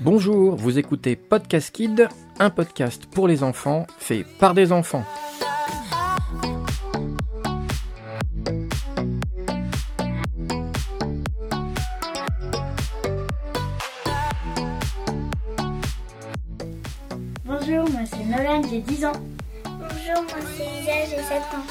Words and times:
Bonjour, 0.00 0.56
vous 0.56 0.78
écoutez 0.78 1.16
Podcast 1.16 1.70
Kid, 1.74 2.08
un 2.38 2.48
podcast 2.48 3.04
pour 3.06 3.28
les 3.28 3.42
enfants 3.42 3.86
fait 3.98 4.24
par 4.38 4.54
des 4.54 4.72
enfants. 4.72 5.04
Bonjour, 17.44 17.90
moi 17.90 18.00
c'est 18.06 18.24
Nolan, 18.24 18.62
j'ai 18.70 18.80
10 18.80 19.04
ans. 19.04 19.12
Bonjour, 20.14 20.24
moi 20.24 20.44
c'est 20.56 20.64
Isa, 20.64 20.92
j'ai 21.08 21.22
7 21.22 21.42
ans. 21.54 21.66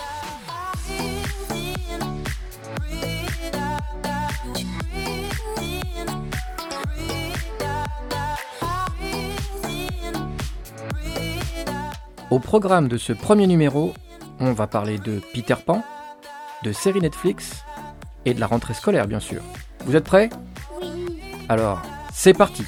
Au 12.29 12.39
programme 12.39 12.87
de 12.87 12.97
ce 12.97 13.13
premier 13.13 13.47
numéro, 13.47 13.93
on 14.39 14.53
va 14.53 14.67
parler 14.67 14.97
de 14.97 15.21
Peter 15.33 15.55
Pan, 15.63 15.83
de 16.63 16.71
séries 16.71 17.01
Netflix 17.01 17.63
et 18.25 18.33
de 18.33 18.39
la 18.39 18.47
rentrée 18.47 18.73
scolaire 18.73 19.07
bien 19.07 19.19
sûr. 19.19 19.41
Vous 19.85 19.95
êtes 19.95 20.05
prêts? 20.05 20.29
Oui. 20.81 21.19
Alors, 21.49 21.81
c'est 22.13 22.33
parti 22.33 22.65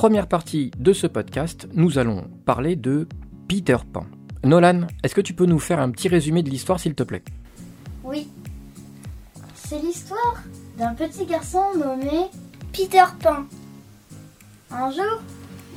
Première 0.00 0.28
partie 0.28 0.70
de 0.78 0.94
ce 0.94 1.06
podcast, 1.06 1.68
nous 1.74 1.98
allons 1.98 2.24
parler 2.46 2.74
de 2.74 3.06
Peter 3.48 3.76
Pan. 3.92 4.06
Nolan, 4.42 4.86
est-ce 5.04 5.14
que 5.14 5.20
tu 5.20 5.34
peux 5.34 5.44
nous 5.44 5.58
faire 5.58 5.78
un 5.78 5.90
petit 5.90 6.08
résumé 6.08 6.42
de 6.42 6.48
l'histoire 6.48 6.80
s'il 6.80 6.94
te 6.94 7.02
plaît? 7.02 7.22
Oui. 8.02 8.26
C'est 9.54 9.78
l'histoire 9.78 10.42
d'un 10.78 10.94
petit 10.94 11.26
garçon 11.26 11.60
nommé 11.76 12.30
Peter 12.72 13.04
Pan. 13.22 13.44
Un 14.70 14.90
jour, 14.90 15.20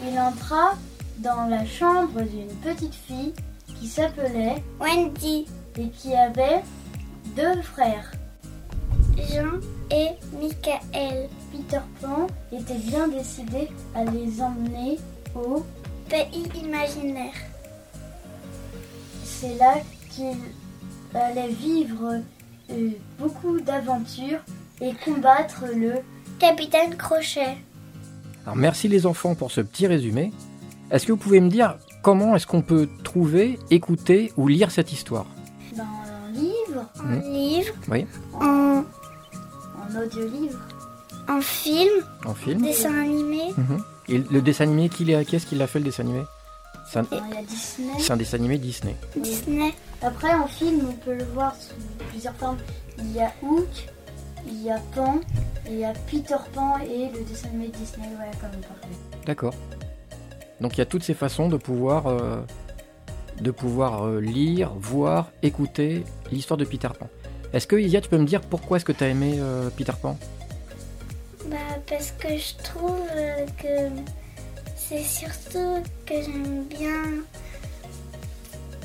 il 0.08 0.18
entra 0.18 0.76
dans 1.18 1.50
la 1.50 1.66
chambre 1.66 2.22
d'une 2.22 2.56
petite 2.64 2.96
fille 2.96 3.34
qui 3.78 3.88
s'appelait 3.88 4.64
Wendy, 4.80 5.48
et 5.78 5.90
qui 5.90 6.16
avait 6.16 6.64
deux 7.36 7.62
frères. 7.62 8.10
Jean 9.18 9.60
et 9.92 10.12
Michael. 10.40 11.28
Peter 11.54 11.80
Pan 12.02 12.28
était 12.52 12.80
bien 12.80 13.08
décidé 13.08 13.70
à 13.96 14.04
les 14.04 14.42
emmener 14.42 15.00
au... 15.36 15.64
Pays 16.10 16.44
imaginaire. 16.62 17.34
C'est 19.24 19.56
là 19.58 19.76
qu'il 20.12 20.36
allait 21.16 21.48
vivre 21.48 22.20
euh, 22.70 22.90
beaucoup 23.18 23.60
d'aventures 23.62 24.42
et 24.82 24.92
combattre 25.06 25.64
le... 25.74 25.94
Capitaine 26.40 26.96
Crochet. 26.98 27.58
Alors 28.46 28.58
merci 28.58 28.90
les 28.90 29.06
enfants 29.06 29.34
pour 29.34 29.50
ce 29.50 29.62
petit 29.62 29.88
résumé. 29.88 30.34
Est-ce 30.92 31.06
que 31.08 31.14
vous 31.14 31.18
pouvez 31.18 31.40
me 31.40 31.50
dire 31.50 31.78
comment 32.02 32.36
est-ce 32.36 32.46
qu'on 32.46 32.62
peut 32.62 32.90
trouver, 33.04 33.58
écouter 33.72 34.34
ou 34.36 34.48
lire 34.50 34.70
cette 34.72 34.92
histoire? 34.92 35.26
Dans 35.78 35.84
un 35.84 36.32
livre, 36.34 36.90
En 37.00 37.04
Mhm. 37.04 37.22
livre, 37.34 37.74
Oui, 37.90 38.06
en, 38.34 38.84
en 38.84 40.02
audio-livre. 40.04 40.60
En 41.30 41.42
film, 41.42 41.90
en 42.26 42.34
film. 42.34 42.62
dessin 42.62 42.94
animé. 43.02 43.52
Mhm. 43.58 43.84
Et 44.10 44.18
le 44.18 44.42
dessin 44.42 44.66
animé, 44.66 44.90
qui 44.90 45.06
l'a- 45.06 45.24
qui 45.24 45.36
est-ce 45.36 45.46
qui 45.46 45.56
l'a 45.56 45.68
fait 45.68 45.80
le 45.80 45.86
dessin 45.86 46.04
animé? 46.04 46.24
C'est 46.92 47.00
un, 47.00 47.06
Il 47.12 47.18
y 47.34 47.38
a 47.38 47.42
Disney. 47.44 47.94
c'est 48.00 48.12
un 48.14 48.18
dessin 48.18 48.38
animé 48.38 48.58
Disney. 48.58 48.96
Disney. 49.16 49.74
Après, 50.02 50.34
en 50.34 50.48
film, 50.48 50.82
on 50.90 50.94
peut 50.94 51.16
le 51.16 51.24
voir 51.34 51.56
sous 51.56 51.74
plusieurs 52.10 52.36
formes. 52.36 52.58
Il 53.00 53.12
y 53.14 53.22
a 53.22 53.32
Hook, 53.42 53.68
il 54.46 54.62
y 54.64 54.70
a 54.70 54.78
Pan, 54.94 55.22
et 55.66 55.72
il 55.72 55.80
y 55.80 55.86
a 55.86 55.94
Peter 56.12 56.36
Pan 56.54 56.78
et 56.80 57.10
le 57.18 57.24
dessin 57.24 57.48
animé 57.50 57.70
Disney, 57.70 58.08
voilà, 58.16 58.32
comme 58.34 58.50
on 58.58 58.62
parlait. 58.62 58.96
D'accord. 59.26 59.54
Donc 60.60 60.76
il 60.76 60.80
y 60.80 60.82
a 60.82 60.86
toutes 60.86 61.04
ces 61.04 61.14
façons 61.14 61.48
de 61.48 61.56
pouvoir, 61.58 62.08
euh, 62.08 62.42
de 63.40 63.52
pouvoir 63.52 64.06
euh, 64.06 64.20
lire, 64.20 64.72
voir, 64.78 65.32
écouter 65.42 66.04
l'histoire 66.32 66.58
de 66.58 66.66
Peter 66.66 66.90
Pan. 67.00 67.08
Est-ce 67.54 67.66
que 67.68 67.76
Isia, 67.78 68.02
tu 68.02 68.10
peux 68.10 68.18
me 68.18 68.26
dire 68.26 68.42
pourquoi 68.42 68.78
est-ce 68.78 68.86
que 68.86 68.92
tu 68.92 69.04
as 69.04 69.08
aimé 69.08 69.36
euh, 69.40 69.70
Peter 69.76 69.94
Pan? 70.02 70.18
Bah, 71.48 71.58
parce 71.88 72.12
que 72.12 72.30
je 72.30 72.64
trouve 72.64 73.08
euh, 73.16 73.46
que 73.62 74.02
c'est 74.76 75.04
surtout 75.04 75.84
que 76.06 76.14
j'aime 76.14 76.64
bien 76.66 77.04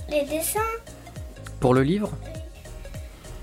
les 0.08 0.24
dessins. 0.24 0.60
Pour 1.60 1.74
le 1.74 1.82
livre 1.82 2.10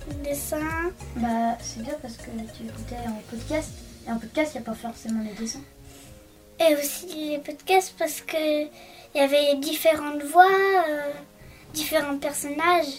Les 0.10 0.30
dessins. 0.32 0.92
Bah, 1.18 1.58
c'est 1.62 1.84
bien 1.84 1.96
parce 2.02 2.18
que 2.18 2.30
tu 2.58 2.64
écoutais 2.64 2.96
en 3.08 3.22
podcast, 3.30 3.72
et 4.08 4.12
en 4.12 4.18
podcast, 4.18 4.52
il 4.54 4.62
n'y 4.62 4.64
a 4.68 4.72
pas 4.72 4.78
forcément 4.78 5.24
les 5.24 5.34
dessins. 5.34 5.64
Et 6.60 6.76
aussi 6.76 7.32
les 7.32 7.38
podcasts 7.40 7.96
parce 7.98 8.22
que 8.22 8.64
il 9.16 9.18
y 9.18 9.20
avait 9.20 9.56
différentes 9.60 10.24
voix, 10.24 10.46
euh, 10.46 11.12
différents 11.74 12.18
personnages. 12.18 12.96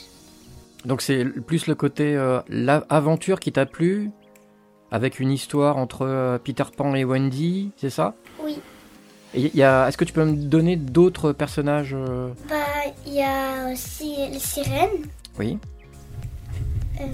Donc 0.85 1.03
c'est 1.03 1.25
plus 1.25 1.67
le 1.67 1.75
côté 1.75 2.17
euh, 2.17 2.41
l'aventure 2.49 3.41
qui 3.41 3.53
t'a 3.53 3.67
plu, 3.67 4.11
avec 4.97 5.21
une 5.21 5.31
histoire 5.31 5.77
entre 5.77 6.03
euh, 6.07 6.39
Peter 6.39 6.65
Pan 6.77 6.95
et 6.95 7.05
Wendy, 7.05 7.71
c'est 7.77 7.91
ça? 7.91 8.15
Oui. 8.43 8.59
Et 9.35 9.43
il 9.53 9.57
y 9.57 9.63
a, 9.63 9.87
Est-ce 9.87 9.97
que 9.97 10.05
tu 10.05 10.13
peux 10.13 10.25
me 10.25 10.35
donner 10.37 10.77
d'autres 10.77 11.33
personnages 11.33 11.95
euh, 11.95 12.31
Bah, 12.49 12.57
il 13.07 13.15
y 13.15 13.23
a 13.23 13.71
aussi 13.73 14.17
les 14.33 14.39
sirènes, 14.39 15.07
Oui. 15.39 15.59
euh, 17.01 17.05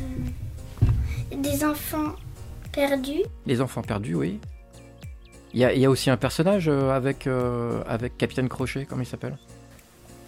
des 1.37 1.65
enfants 1.65 2.13
perdus. 2.73 3.23
Les 3.47 3.61
enfants 3.61 3.83
perdus, 3.83 4.15
oui. 4.15 4.39
Il 5.55 5.61
y 5.61 5.65
a, 5.65 5.73
il 5.75 5.81
y 5.81 5.85
a 5.85 5.91
aussi 5.91 6.09
un 6.09 6.17
personnage 6.17 6.69
avec, 6.69 7.27
euh, 7.27 7.83
avec 7.87 8.17
Capitaine 8.17 8.49
Crochet, 8.49 8.87
comment 8.89 9.03
il 9.03 9.07
s'appelle? 9.07 9.37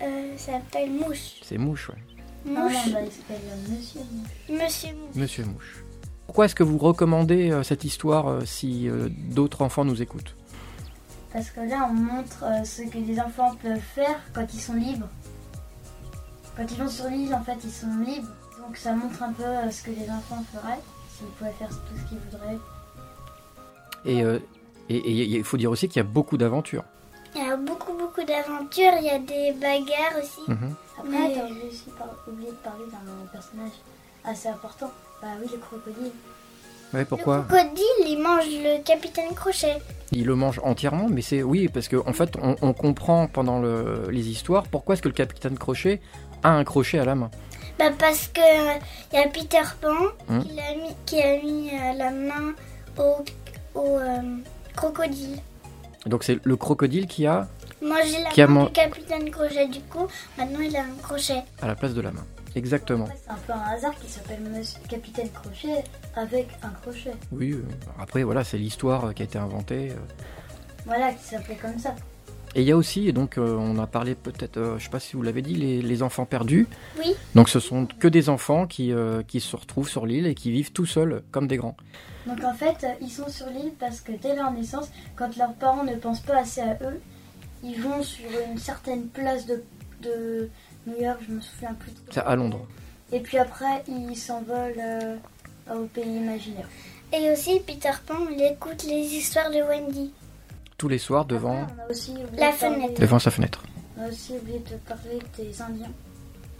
Euh, 0.02 0.32
ça 0.36 0.52
s'appelle 0.52 0.90
Mouche. 0.90 1.36
C'est 1.42 1.56
Mouche, 1.56 1.88
ouais. 1.88 1.94
Non, 2.46 2.62
Mouche. 2.64 2.72
non, 2.88 2.92
bah, 2.92 2.98
il 3.06 3.12
s'appelle 3.12 3.40
Monsieur. 3.70 4.00
Monsieur 4.50 4.88
Mouche. 4.94 5.14
Monsieur 5.14 5.44
Mouche. 5.44 5.83
Pourquoi 6.26 6.46
est-ce 6.46 6.54
que 6.54 6.62
vous 6.62 6.78
recommandez 6.78 7.50
euh, 7.50 7.62
cette 7.62 7.84
histoire 7.84 8.28
euh, 8.28 8.44
si 8.44 8.88
euh, 8.88 9.08
d'autres 9.10 9.62
enfants 9.62 9.84
nous 9.84 10.00
écoutent? 10.02 10.34
Parce 11.32 11.50
que 11.50 11.60
là, 11.60 11.88
on 11.90 11.94
montre 11.94 12.44
euh, 12.44 12.64
ce 12.64 12.82
que 12.82 12.98
les 12.98 13.20
enfants 13.20 13.54
peuvent 13.62 13.78
faire 13.78 14.20
quand 14.32 14.46
ils 14.54 14.60
sont 14.60 14.74
libres. 14.74 15.08
Quand 16.56 16.64
ils 16.70 16.78
vont 16.78 16.88
sur 16.88 17.06
l'île, 17.08 17.34
en 17.34 17.42
fait, 17.42 17.58
ils 17.64 17.70
sont 17.70 17.94
libres. 18.06 18.28
Donc 18.66 18.76
ça 18.76 18.92
montre 18.94 19.22
un 19.22 19.32
peu 19.32 19.42
euh, 19.44 19.70
ce 19.70 19.82
que 19.82 19.90
les 19.90 20.08
enfants 20.10 20.42
feraient 20.52 20.80
s'ils 21.16 21.26
pouvaient 21.26 21.52
faire 21.58 21.68
tout 21.68 21.96
ce 22.02 22.08
qu'ils 22.08 22.18
voudraient. 22.18 22.58
Et 24.06 24.22
euh, 24.22 24.38
et- 24.88 24.96
et 24.96 25.12
il 25.38 25.44
faut 25.44 25.56
dire 25.56 25.70
aussi 25.70 25.88
qu'il 25.88 25.96
y 25.96 26.04
a 26.04 26.08
beaucoup 26.08 26.36
d'aventures. 26.36 26.84
Il 27.34 27.42
y 27.44 27.48
a 27.50 27.56
beaucoup, 27.56 27.92
beaucoup 27.94 28.22
d'aventures. 28.24 28.92
Il 28.98 29.04
y 29.04 29.10
a 29.10 29.18
des 29.18 29.52
bagarres 29.52 30.22
aussi. 30.22 30.40
Mhm. 30.48 30.74
Après, 30.98 31.08
Mais- 31.10 31.42
oublié 31.42 31.68
aussi 31.68 31.90
par- 31.98 32.14
oublié 32.28 32.50
de 32.50 32.56
parler 32.56 32.84
d'un 32.92 33.26
personnage 33.32 33.72
assez 34.24 34.48
important. 34.48 34.90
Bah 35.22 35.28
oui, 35.40 35.48
le 35.52 35.58
crocodile. 35.58 36.12
Ouais, 36.92 37.04
pourquoi 37.04 37.38
Le 37.38 37.42
crocodile, 37.56 38.06
il 38.06 38.18
mange 38.22 38.44
le 38.46 38.82
capitaine 38.84 39.34
Crochet. 39.34 39.78
Il 40.12 40.26
le 40.26 40.36
mange 40.36 40.60
entièrement, 40.62 41.08
mais 41.08 41.22
c'est 41.22 41.42
oui, 41.42 41.68
parce 41.68 41.88
qu'en 41.88 42.06
en 42.06 42.12
fait, 42.12 42.34
on, 42.40 42.54
on 42.62 42.72
comprend 42.72 43.26
pendant 43.26 43.58
le- 43.60 44.06
les 44.10 44.28
histoires 44.28 44.64
pourquoi 44.64 44.94
est-ce 44.94 45.02
que 45.02 45.08
le 45.08 45.14
capitaine 45.14 45.58
Crochet 45.58 46.00
a 46.42 46.50
un 46.50 46.62
crochet 46.64 46.98
à 46.98 47.04
la 47.04 47.14
main. 47.16 47.30
Bah 47.78 47.86
parce 47.98 48.28
que 48.28 48.40
euh, 48.40 48.78
il 49.12 49.18
y 49.18 49.22
a 49.22 49.26
Peter 49.28 49.62
Pan 49.80 49.88
Hum. 50.28 50.44
qui, 50.44 50.60
a 50.60 50.74
mis, 50.76 50.94
qui 51.06 51.20
a 51.20 51.42
mis 51.42 51.70
euh, 51.70 51.92
la 51.98 52.10
main 52.10 52.52
au, 52.98 53.24
au 53.74 53.98
euh, 53.98 54.20
crocodile. 54.76 55.38
Donc 56.06 56.22
c'est 56.22 56.38
le 56.44 56.56
crocodile 56.56 57.06
qui 57.08 57.26
a 57.26 57.48
Manger 57.82 58.22
la 58.22 58.30
Qui 58.30 58.40
a 58.42 58.46
main 58.46 58.54
man- 58.54 58.66
du 58.66 58.72
capitaine 58.72 59.30
Crochet. 59.30 59.66
Du 59.66 59.80
coup, 59.80 60.06
maintenant 60.38 60.60
il 60.60 60.76
a 60.76 60.82
un 60.82 61.02
crochet. 61.02 61.42
à 61.60 61.66
la 61.66 61.74
place 61.74 61.94
de 61.94 62.00
la 62.02 62.12
main. 62.12 62.24
Exactement. 62.54 63.08
C'est 63.22 63.30
un 63.30 63.36
peu 63.46 63.52
un 63.52 63.74
hasard 63.74 63.94
qui 63.98 64.08
s'appelle 64.08 64.38
Capitaine 64.88 65.28
Crochet 65.30 65.84
avec 66.14 66.48
un 66.62 66.70
crochet. 66.70 67.12
Oui. 67.32 67.52
euh, 67.52 67.62
après, 67.98 68.22
voilà, 68.22 68.44
c'est 68.44 68.58
l'histoire 68.58 69.12
qui 69.14 69.22
a 69.22 69.24
été 69.24 69.38
inventée. 69.38 69.90
euh. 69.90 69.96
Voilà, 70.86 71.12
qui 71.12 71.24
s'appelait 71.24 71.56
comme 71.56 71.78
ça. 71.78 71.94
Et 72.56 72.60
il 72.62 72.68
y 72.68 72.70
a 72.70 72.76
aussi, 72.76 73.08
et 73.08 73.12
donc 73.12 73.36
euh, 73.36 73.56
on 73.56 73.78
a 73.78 73.86
parlé 73.88 74.14
peut-être, 74.14 74.58
euh, 74.58 74.78
je 74.78 74.84
sais 74.84 74.90
pas 74.90 75.00
si 75.00 75.16
vous 75.16 75.22
l'avez 75.22 75.42
dit, 75.42 75.56
les, 75.56 75.82
les 75.82 76.02
enfants 76.04 76.24
perdus. 76.24 76.68
Oui. 77.00 77.14
Donc 77.34 77.48
ce 77.48 77.58
sont 77.58 77.86
que 77.86 78.06
des 78.06 78.28
enfants 78.28 78.68
qui, 78.68 78.92
euh, 78.92 79.24
qui 79.26 79.40
se 79.40 79.56
retrouvent 79.56 79.88
sur 79.88 80.06
l'île 80.06 80.26
et 80.28 80.36
qui 80.36 80.52
vivent 80.52 80.70
tout 80.70 80.86
seuls 80.86 81.24
comme 81.32 81.48
des 81.48 81.56
grands. 81.56 81.76
Donc 82.28 82.44
en 82.44 82.54
fait, 82.54 82.86
ils 83.00 83.10
sont 83.10 83.28
sur 83.28 83.46
l'île 83.48 83.72
parce 83.80 84.00
que 84.00 84.12
dès 84.12 84.36
leur 84.36 84.52
naissance, 84.52 84.88
quand 85.16 85.36
leurs 85.36 85.54
parents 85.54 85.82
ne 85.82 85.96
pensent 85.96 86.20
pas 86.22 86.38
assez 86.38 86.60
à 86.60 86.74
eux, 86.82 87.00
ils 87.64 87.80
vont 87.80 88.02
sur 88.04 88.24
une 88.48 88.58
certaine 88.58 89.08
place 89.08 89.46
de, 89.46 89.64
de 90.02 90.48
New 90.86 91.00
York, 91.02 91.18
je 91.26 91.32
me 91.34 91.40
souviens 91.40 91.74
plus. 91.74 91.92
C'est 92.10 92.20
à 92.20 92.36
Londres. 92.36 92.66
Et 93.12 93.20
puis 93.20 93.38
après, 93.38 93.82
il 93.88 94.16
s'envole 94.16 94.74
euh, 94.78 95.16
au 95.74 95.84
pays 95.86 96.04
imaginaire. 96.16 96.68
Et 97.12 97.30
aussi, 97.30 97.60
Peter 97.66 97.90
Pan, 98.06 98.26
il 98.30 98.42
écoute 98.42 98.82
les 98.84 99.00
histoires 99.14 99.50
de 99.50 99.62
Wendy. 99.62 100.12
Tous 100.76 100.88
les 100.88 100.98
soirs 100.98 101.24
devant, 101.24 101.62
Après, 101.62 101.74
on 101.78 101.82
a 101.86 101.90
aussi 101.90 102.10
oublié 102.10 102.26
La 102.40 102.52
de 102.52 102.56
parler- 102.58 102.76
fenêtre. 102.76 103.00
devant 103.00 103.18
sa 103.18 103.30
fenêtre. 103.30 103.62
On 103.96 104.02
a 104.02 104.08
aussi 104.08 104.32
oublié 104.32 104.58
de 104.58 104.76
parler 104.88 105.18
des 105.38 105.62
Indiens. 105.62 105.92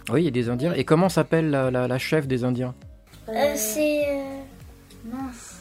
Oui, 0.09 0.21
il 0.21 0.25
y 0.25 0.27
a 0.27 0.31
des 0.31 0.49
Indiens. 0.49 0.73
Et 0.73 0.85
comment 0.85 1.09
s'appelle 1.09 1.49
la, 1.49 1.69
la- 1.71 1.87
la 1.87 1.97
chef 1.97 2.27
des 2.27 2.43
Indiens? 2.43 2.73
Euh, 3.27 3.53
c'est. 3.55 4.07
euh, 4.07 4.41
Mince. 5.05 5.59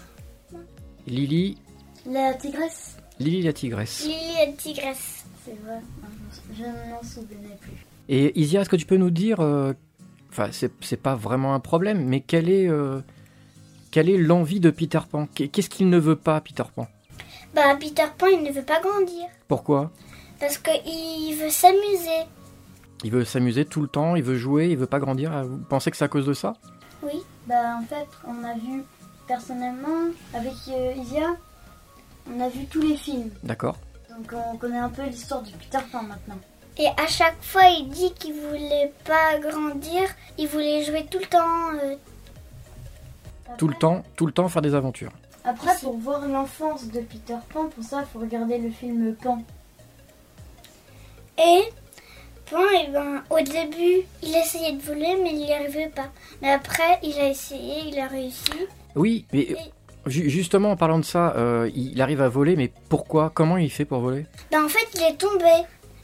Lily, 1.06 1.58
La 2.06 2.34
tigresse. 2.34 2.96
Lily 3.18 3.42
la 3.42 3.52
tigresse. 3.52 4.04
Lily 4.04 4.34
la 4.46 4.52
tigresse. 4.52 5.24
C'est 5.44 5.58
vrai. 5.64 5.80
Je 6.56 6.62
ne 6.62 6.90
m'en 6.90 7.02
souvenais 7.02 7.56
plus. 7.60 7.84
Et 8.08 8.38
Isia, 8.40 8.60
est-ce 8.60 8.68
que 8.70 8.76
tu 8.76 8.86
peux 8.86 8.96
nous 8.96 9.10
dire, 9.10 9.40
euh, 9.40 9.72
enfin, 10.30 10.48
c'est 10.52 10.72
c'est 10.82 11.00
pas 11.00 11.14
vraiment 11.14 11.54
un 11.54 11.60
problème, 11.60 12.04
mais 12.04 12.20
quelle 12.20 12.48
est, 12.50 12.68
euh, 12.68 13.00
quelle 13.90 14.08
est 14.10 14.18
l'envie 14.18 14.60
de 14.60 14.70
Peter 14.70 15.00
Pan? 15.10 15.26
Qu'est- 15.34 15.48
Qu'est-ce 15.48 15.70
qu'il 15.70 15.88
ne 15.88 15.98
veut 15.98 16.16
pas, 16.16 16.40
Peter 16.40 16.64
Pan? 16.74 16.86
Bah, 17.54 17.76
Peter 17.78 18.04
Pan, 18.18 18.26
il 18.26 18.42
ne 18.42 18.50
veut 18.52 18.62
pas 18.64 18.80
grandir. 18.80 19.24
Pourquoi? 19.48 19.90
Parce 20.40 20.58
qu'il 20.58 21.36
veut 21.36 21.48
s'amuser. 21.50 22.26
Il 23.04 23.10
veut 23.10 23.24
s'amuser 23.24 23.64
tout 23.64 23.80
le 23.82 23.88
temps, 23.88 24.16
il 24.16 24.22
veut 24.22 24.36
jouer, 24.36 24.68
il 24.70 24.76
veut 24.76 24.86
pas 24.86 24.98
grandir. 24.98 25.44
Vous 25.44 25.58
pensez 25.58 25.90
que 25.90 25.96
c'est 25.96 26.04
à 26.04 26.08
cause 26.08 26.26
de 26.26 26.32
ça? 26.34 26.54
Oui. 27.02 27.22
Bah 27.46 27.76
en 27.80 27.84
fait, 27.84 28.06
on 28.26 28.42
a 28.44 28.54
vu 28.54 28.82
personnellement 29.28 30.10
avec 30.34 30.52
euh, 30.68 30.92
Isia, 30.96 31.36
on 32.34 32.40
a 32.40 32.48
vu 32.48 32.64
tous 32.66 32.80
les 32.80 32.96
films. 32.96 33.30
D'accord. 33.42 33.78
Donc 34.10 34.32
on 34.52 34.56
connaît 34.56 34.78
un 34.78 34.88
peu 34.88 35.02
l'histoire 35.04 35.42
de 35.42 35.50
Peter 35.50 35.84
Pan 35.92 36.02
maintenant. 36.02 36.38
Et 36.78 36.86
à 36.88 37.06
chaque 37.06 37.40
fois, 37.42 37.66
il 37.68 37.88
dit 37.88 38.12
qu'il 38.14 38.34
voulait 38.34 38.92
pas 39.04 39.38
grandir. 39.38 40.02
Il 40.38 40.48
voulait 40.48 40.82
jouer 40.84 41.06
tout 41.10 41.18
le 41.20 41.26
temps. 41.26 41.70
euh, 41.82 41.94
Tout 43.58 43.68
le 43.68 43.74
temps, 43.74 44.02
tout 44.16 44.26
le 44.26 44.32
temps 44.32 44.48
faire 44.48 44.62
des 44.62 44.74
aventures. 44.74 45.12
Après, 45.44 45.72
Ici. 45.74 45.84
pour 45.84 45.98
voir 45.98 46.26
l'enfance 46.26 46.86
de 46.88 47.00
Peter 47.00 47.36
Pan, 47.52 47.66
pour 47.68 47.84
ça, 47.84 48.00
il 48.00 48.06
faut 48.12 48.18
regarder 48.18 48.58
le 48.58 48.70
film 48.70 49.14
Pan. 49.14 49.42
Et 51.38 51.62
Pan, 52.50 52.58
eh 52.82 52.90
ben, 52.90 53.22
au 53.30 53.36
début, 53.40 54.02
il 54.22 54.34
essayait 54.36 54.72
de 54.72 54.80
voler, 54.82 55.16
mais 55.22 55.30
il 55.30 55.36
n'y 55.38 55.52
arrivait 55.52 55.88
pas. 55.88 56.08
Mais 56.42 56.50
après, 56.50 56.98
il 57.02 57.18
a 57.18 57.28
essayé, 57.28 57.88
il 57.88 57.98
a 58.00 58.06
réussi. 58.08 58.50
Oui, 58.96 59.26
mais 59.32 59.40
Et- 59.40 59.56
justement 60.06 60.72
en 60.72 60.76
parlant 60.76 60.98
de 60.98 61.04
ça, 61.04 61.34
euh, 61.36 61.70
il 61.74 62.00
arrive 62.02 62.20
à 62.20 62.28
voler, 62.28 62.56
mais 62.56 62.72
pourquoi? 62.88 63.30
Comment 63.32 63.56
il 63.58 63.70
fait 63.70 63.84
pour 63.84 64.00
voler? 64.00 64.26
Ben, 64.50 64.64
en 64.64 64.68
fait, 64.68 64.86
il 64.94 65.02
est 65.02 65.16
tombé. 65.16 65.50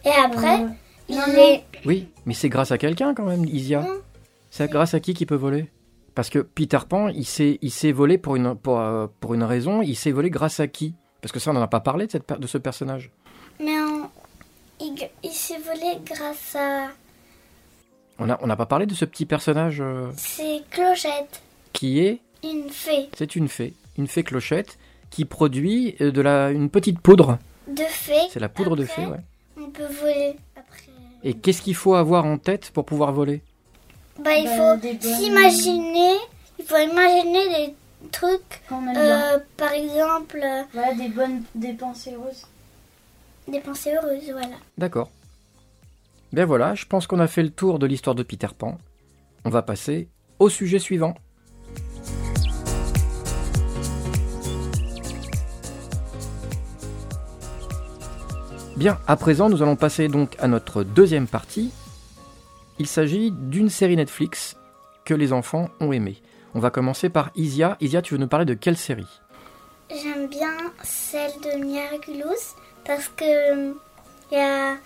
Et 0.05 0.09
après, 0.11 0.63
Euh, 0.63 0.69
il 1.09 1.17
non, 1.17 1.27
est. 1.27 1.65
Oui, 1.85 2.09
mais 2.27 2.35
c'est 2.35 2.49
grâce 2.49 2.73
à 2.73 2.79
quelqu'un 2.79 3.15
quand 3.15 3.25
même, 3.27 3.45
Isia. 3.45 3.83
Non. 3.83 4.01
C'est 4.51 4.71
grâce 4.71 4.95
à 4.95 5.01
qui 5.01 5.15
qui 5.15 5.27
peut 5.27 5.35
voler? 5.37 5.69
Parce 6.15 6.29
que 6.31 6.41
Peter 6.41 6.79
Pan, 6.89 7.09
il 7.09 7.25
sait, 7.25 7.59
il 7.63 7.71
sait 7.71 7.93
voler 7.93 8.19
pour 8.19 8.37
une, 8.37 8.55
pour, 8.57 8.81
euh, 8.81 9.07
pour 9.21 9.35
une 9.35 9.45
raison. 9.45 9.81
Il 9.83 9.95
sait 9.97 10.11
voler 10.11 10.31
grâce 10.31 10.59
à 10.61 10.67
qui? 10.67 10.95
Parce 11.23 11.33
que 11.33 11.39
ça, 11.39 11.51
on 11.51 11.55
n'en 11.55 11.63
a 11.63 11.69
pas 11.69 11.81
parlé 11.81 12.07
de, 12.07 12.11
cette, 12.13 12.29
de 12.39 12.47
ce 12.47 12.59
personnage. 12.59 13.11
Mais 13.63 13.79
en- 13.81 14.11
il, 14.81 14.95
il 15.23 15.31
s'est 15.31 15.59
volé 15.59 15.99
grâce 16.05 16.57
à. 16.57 16.89
On 18.19 18.27
n'a 18.27 18.39
on 18.43 18.47
n'a 18.47 18.57
pas 18.57 18.67
parlé 18.67 18.87
de 18.87 18.95
ce 18.95 19.05
petit 19.05 19.25
personnage 19.27 19.81
euh, 19.81 20.11
ses 20.17 20.63
clochettes. 20.71 21.43
qui 21.73 22.01
est, 22.01 22.21
Une 22.45 22.69
fée. 22.71 23.09
c'est 23.17 23.35
une 23.37 23.49
fée, 23.49 23.75
une 23.97 24.07
fée 24.09 24.25
clochette 24.25 24.79
qui 25.11 25.25
produit 25.25 25.95
de 26.01 26.21
la, 26.21 26.51
une 26.51 26.71
petite 26.71 27.01
poudre. 27.01 27.39
De 27.69 27.83
fée. 27.85 28.29
C'est 28.31 28.41
la 28.41 28.49
poudre 28.49 28.77
de 28.77 28.85
fée, 28.85 29.07
ouais. 29.07 29.21
On 29.71 29.73
peut 29.73 29.93
voler. 30.01 30.37
Après. 30.57 30.83
Et 31.23 31.35
qu'est-ce 31.35 31.63
qu'il 31.63 31.77
faut 31.77 31.95
avoir 31.95 32.25
en 32.25 32.39
tête 32.39 32.71
pour 32.73 32.85
pouvoir 32.85 33.13
voler 33.13 33.41
Bah, 34.19 34.35
il 34.37 34.45
Bah, 34.47 34.77
faut 34.81 34.99
s'imaginer. 35.01 36.17
Il 36.59 36.65
faut 36.65 36.77
imaginer 36.79 37.49
des 37.49 37.75
trucs. 38.11 38.63
Euh, 38.73 39.39
par 39.57 39.73
exemple, 39.73 40.41
euh, 40.43 40.63
Voilà, 40.73 40.95
des 40.95 41.09
bonnes 41.09 41.43
des 41.55 41.73
pensées 41.75 42.15
heureuses. 42.15 42.47
des 43.47 43.61
pensées 43.61 43.95
heureuses, 43.95 44.31
voilà. 44.33 44.57
D'accord. 44.77 45.11
Bien 46.33 46.47
voilà, 46.47 46.75
je 46.75 46.87
pense 46.87 47.07
qu'on 47.07 47.21
a 47.21 47.27
fait 47.29 47.43
le 47.43 47.51
tour 47.51 47.79
de 47.79 47.87
l'histoire 47.87 48.15
de 48.17 48.23
Peter 48.25 48.49
Pan. 48.57 48.79
On 49.45 49.51
va 49.51 49.63
passer 49.63 50.09
au 50.41 50.49
sujet 50.49 50.79
suivant. 50.81 51.15
Bien, 58.81 58.99
à 59.07 59.17
présent, 59.17 59.51
nous 59.51 59.63
allons 59.63 59.77
passer 59.77 60.09
donc 60.09 60.37
à 60.39 60.49
notre 60.49 60.85
deuxième 60.85 61.27
partie. 61.27 61.71
Il 62.79 62.87
s'agit 62.87 63.31
d'une 63.31 63.69
série 63.69 63.95
Netflix 63.95 64.57
que 65.05 65.13
les 65.13 65.35
enfants 65.35 65.69
ont 65.81 65.93
aimée. 65.93 66.23
On 66.55 66.61
va 66.61 66.71
commencer 66.71 67.11
par 67.11 67.31
Isia. 67.35 67.77
Isia, 67.83 68.01
tu 68.01 68.15
veux 68.15 68.21
nous 68.21 68.27
parler 68.27 68.47
de 68.47 68.55
quelle 68.55 68.79
série? 68.79 69.21
J'aime 69.91 70.29
bien 70.29 70.55
celle 70.83 71.31
de 71.43 71.63
Miraculous 71.63 72.57
parce 72.87 73.09
que 73.09 73.75
il 74.33 74.39
y 74.39 74.41
a 74.41 74.77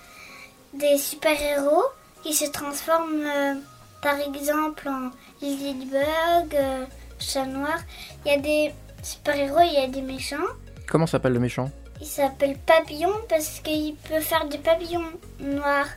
des 0.73 0.99
super-héros 0.99 1.85
qui 2.25 2.35
se 2.35 2.51
transforment 2.51 3.25
euh, 3.25 3.55
par 4.03 4.19
exemple 4.19 4.89
en 4.89 5.11
Ladybug, 5.41 6.53
euh, 6.55 6.85
Chat 7.21 7.47
Noir. 7.47 7.79
Il 8.27 8.33
y 8.33 8.35
a 8.35 8.41
des 8.41 8.73
super-héros, 9.05 9.61
il 9.61 9.75
y 9.75 9.85
a 9.85 9.87
des 9.87 10.03
méchants. 10.03 10.51
Comment 10.89 11.07
s'appelle 11.07 11.35
le 11.35 11.39
méchant? 11.39 11.71
Il 12.01 12.07
s'appelle 12.07 12.57
Papillon 12.59 13.13
parce 13.29 13.61
qu'il 13.61 13.95
peut 13.95 14.21
faire 14.21 14.47
des 14.47 14.59
papillons 14.59 15.11
noirs. 15.41 15.89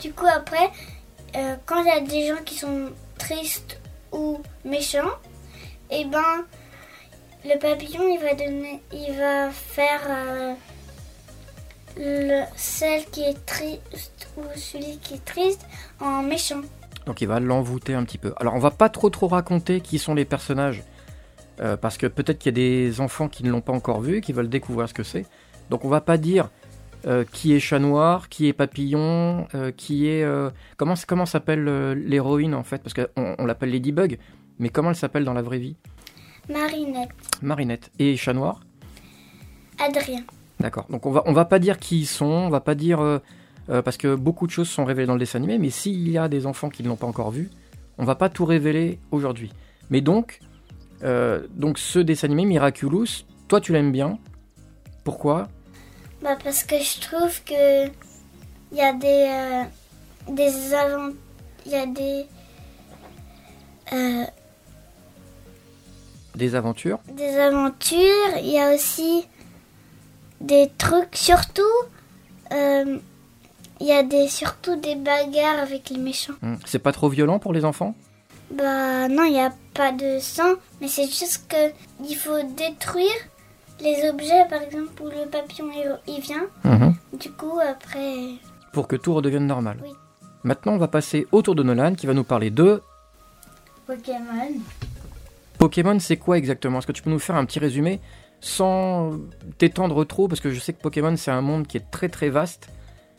Du 0.00 0.12
coup 0.12 0.26
après, 0.26 0.70
euh, 1.36 1.56
quand 1.66 1.82
il 1.82 1.86
y 1.86 1.90
a 1.90 2.00
des 2.00 2.26
gens 2.26 2.42
qui 2.44 2.56
sont 2.56 2.90
tristes 3.18 3.80
ou 4.10 4.40
méchants, 4.64 5.12
et 5.90 6.04
ben 6.04 6.44
le 7.44 7.58
papillon 7.58 8.02
il 8.08 9.16
va 9.16 9.50
faire 9.50 10.00
euh, 10.08 10.54
le 11.96 12.42
celle 12.56 13.04
qui 13.06 13.22
est 13.22 13.46
triste 13.46 14.28
ou 14.36 14.42
celui 14.56 14.98
qui 14.98 15.14
est 15.14 15.24
triste 15.24 15.64
en 16.00 16.22
méchant. 16.22 16.62
Donc 17.06 17.20
il 17.20 17.28
va 17.28 17.40
l'envoûter 17.40 17.94
un 17.94 18.04
petit 18.04 18.18
peu. 18.18 18.34
Alors 18.38 18.54
on 18.54 18.58
va 18.58 18.70
pas 18.70 18.88
trop 18.88 19.10
trop 19.10 19.28
raconter 19.28 19.80
qui 19.80 19.98
sont 19.98 20.14
les 20.14 20.24
personnages, 20.24 20.82
euh, 21.60 21.76
parce 21.76 21.98
que 21.98 22.06
peut-être 22.06 22.38
qu'il 22.38 22.50
y 22.50 22.54
a 22.54 22.88
des 22.88 23.00
enfants 23.00 23.28
qui 23.28 23.44
ne 23.44 23.50
l'ont 23.50 23.60
pas 23.60 23.72
encore 23.72 24.00
vu, 24.00 24.20
qui 24.20 24.32
veulent 24.32 24.48
découvrir 24.48 24.88
ce 24.88 24.94
que 24.94 25.02
c'est. 25.02 25.26
Donc 25.70 25.84
on 25.84 25.88
va 25.88 26.00
pas 26.00 26.18
dire 26.18 26.50
euh, 27.04 27.24
qui 27.32 27.52
est 27.52 27.58
chat 27.58 27.80
noir, 27.80 28.28
qui 28.28 28.46
est 28.46 28.52
papillon, 28.52 29.48
euh, 29.56 29.72
qui 29.72 30.06
est... 30.06 30.22
euh, 30.22 30.50
comment 30.76 30.94
comment 31.04 31.26
s'appelle 31.26 31.64
l'héroïne 31.94 32.54
en 32.54 32.62
fait? 32.62 32.80
Parce 32.80 32.94
qu'on 32.94 33.34
on, 33.38 33.44
l'appelle 33.44 33.72
Ladybug, 33.72 34.20
mais 34.60 34.68
comment 34.68 34.90
elle 34.90 34.96
s'appelle 34.96 35.24
dans 35.24 35.32
la 35.32 35.42
vraie 35.42 35.58
vie? 35.58 35.74
Marinette, 36.48 37.10
Marinette. 37.42 37.90
Et 37.98 38.16
chat 38.16 38.34
noir? 38.34 38.60
Adrien. 39.80 40.22
D'accord. 40.60 40.86
Donc 40.90 41.04
on 41.04 41.10
va 41.10 41.24
on 41.26 41.32
va 41.32 41.44
pas 41.44 41.58
dire 41.58 41.80
qui 41.80 42.02
ils 42.02 42.06
sont, 42.06 42.24
on 42.24 42.50
va 42.50 42.60
pas 42.60 42.76
dire 42.76 43.20
parce 43.66 43.96
que 43.96 44.14
beaucoup 44.14 44.46
de 44.46 44.52
choses 44.52 44.68
sont 44.68 44.84
révélées 44.84 45.08
dans 45.08 45.14
le 45.14 45.18
dessin 45.18 45.38
animé, 45.38 45.58
mais 45.58 45.70
s'il 45.70 46.08
y 46.08 46.18
a 46.18 46.28
des 46.28 46.46
enfants 46.46 46.68
qui 46.68 46.84
ne 46.84 46.88
l'ont 46.88 46.96
pas 46.96 47.08
encore 47.08 47.32
vu, 47.32 47.50
on 47.98 48.04
va 48.04 48.14
pas 48.14 48.28
tout 48.28 48.44
révéler 48.44 49.00
aujourd'hui. 49.10 49.50
Mais 49.90 50.02
donc 50.02 50.38
donc 51.02 51.78
ce 51.78 51.98
dessin 51.98 52.28
animé 52.28 52.44
Miraculous, 52.44 53.24
toi 53.48 53.60
tu 53.60 53.72
l'aimes 53.72 53.90
bien. 53.90 54.20
Pourquoi? 55.02 55.48
Bah 56.22 56.36
parce 56.42 56.62
que 56.64 56.78
je 56.78 57.00
trouve 57.00 57.42
que 57.44 57.86
il 57.86 58.78
y 58.78 58.80
a 58.80 58.92
des 58.92 59.26
euh, 59.28 59.64
des 60.32 60.72
avant 60.74 61.10
il 61.66 61.72
y 61.72 61.74
a 61.74 61.86
des 61.86 62.26
euh, 63.92 64.24
Des 66.36 66.54
aventures. 66.54 67.00
des 67.12 67.36
aventures, 67.38 68.36
il 68.38 68.50
y 68.50 68.58
a 68.58 68.72
aussi 68.74 69.26
des 70.40 70.70
trucs 70.78 71.14
surtout 71.16 71.62
euh, 72.52 72.98
il 73.80 73.86
y 73.86 73.92
a 73.92 74.02
des 74.02 74.28
surtout 74.28 74.76
des 74.76 74.94
bagarres 74.94 75.58
avec 75.58 75.90
les 75.90 75.98
méchants. 75.98 76.34
Hmm. 76.40 76.54
C'est 76.64 76.78
pas 76.78 76.92
trop 76.92 77.08
violent 77.08 77.38
pour 77.40 77.52
les 77.52 77.64
enfants? 77.64 77.94
Bah 78.52 79.08
non, 79.08 79.24
il 79.24 79.32
n'y 79.32 79.40
a 79.40 79.52
pas 79.74 79.92
de 79.92 80.18
sang, 80.20 80.54
mais 80.80 80.86
c'est 80.88 81.06
juste 81.06 81.46
que 81.48 81.72
il 82.08 82.14
faut 82.16 82.42
détruire 82.56 83.08
les 83.82 84.08
objets 84.08 84.44
par 84.48 84.62
exemple 84.62 85.02
où 85.02 85.06
le 85.06 85.28
papillon 85.30 85.66
il, 86.06 86.20
vient. 86.20 86.46
Du 87.18 87.30
coup 87.32 87.58
après 87.60 88.34
Pour 88.72 88.88
que 88.88 88.96
tout 88.96 89.14
redevienne 89.14 89.46
normal. 89.46 89.78
Oui. 89.82 89.90
Maintenant 90.44 90.72
on 90.72 90.78
va 90.78 90.88
passer 90.88 91.26
au 91.32 91.42
tour 91.42 91.54
de 91.54 91.62
Nolan 91.62 91.94
qui 91.94 92.06
va 92.06 92.14
nous 92.14 92.24
parler 92.24 92.50
de 92.50 92.82
Pokémon. 93.86 94.52
Pokémon, 95.58 95.98
c'est 96.00 96.16
quoi 96.16 96.38
exactement? 96.38 96.78
Est-ce 96.78 96.86
que 96.86 96.92
tu 96.92 97.02
peux 97.02 97.10
nous 97.10 97.18
faire 97.18 97.36
un 97.36 97.44
petit 97.44 97.58
résumé 97.58 98.00
sans 98.40 99.12
t'étendre 99.58 100.04
trop 100.04 100.26
Parce 100.28 100.40
que 100.40 100.50
je 100.50 100.58
sais 100.58 100.72
que 100.72 100.80
Pokémon, 100.82 101.16
c'est 101.16 101.30
un 101.30 101.40
monde 101.40 101.66
qui 101.66 101.76
est 101.76 101.90
très 101.90 102.08
très 102.08 102.28
vaste. 102.30 102.68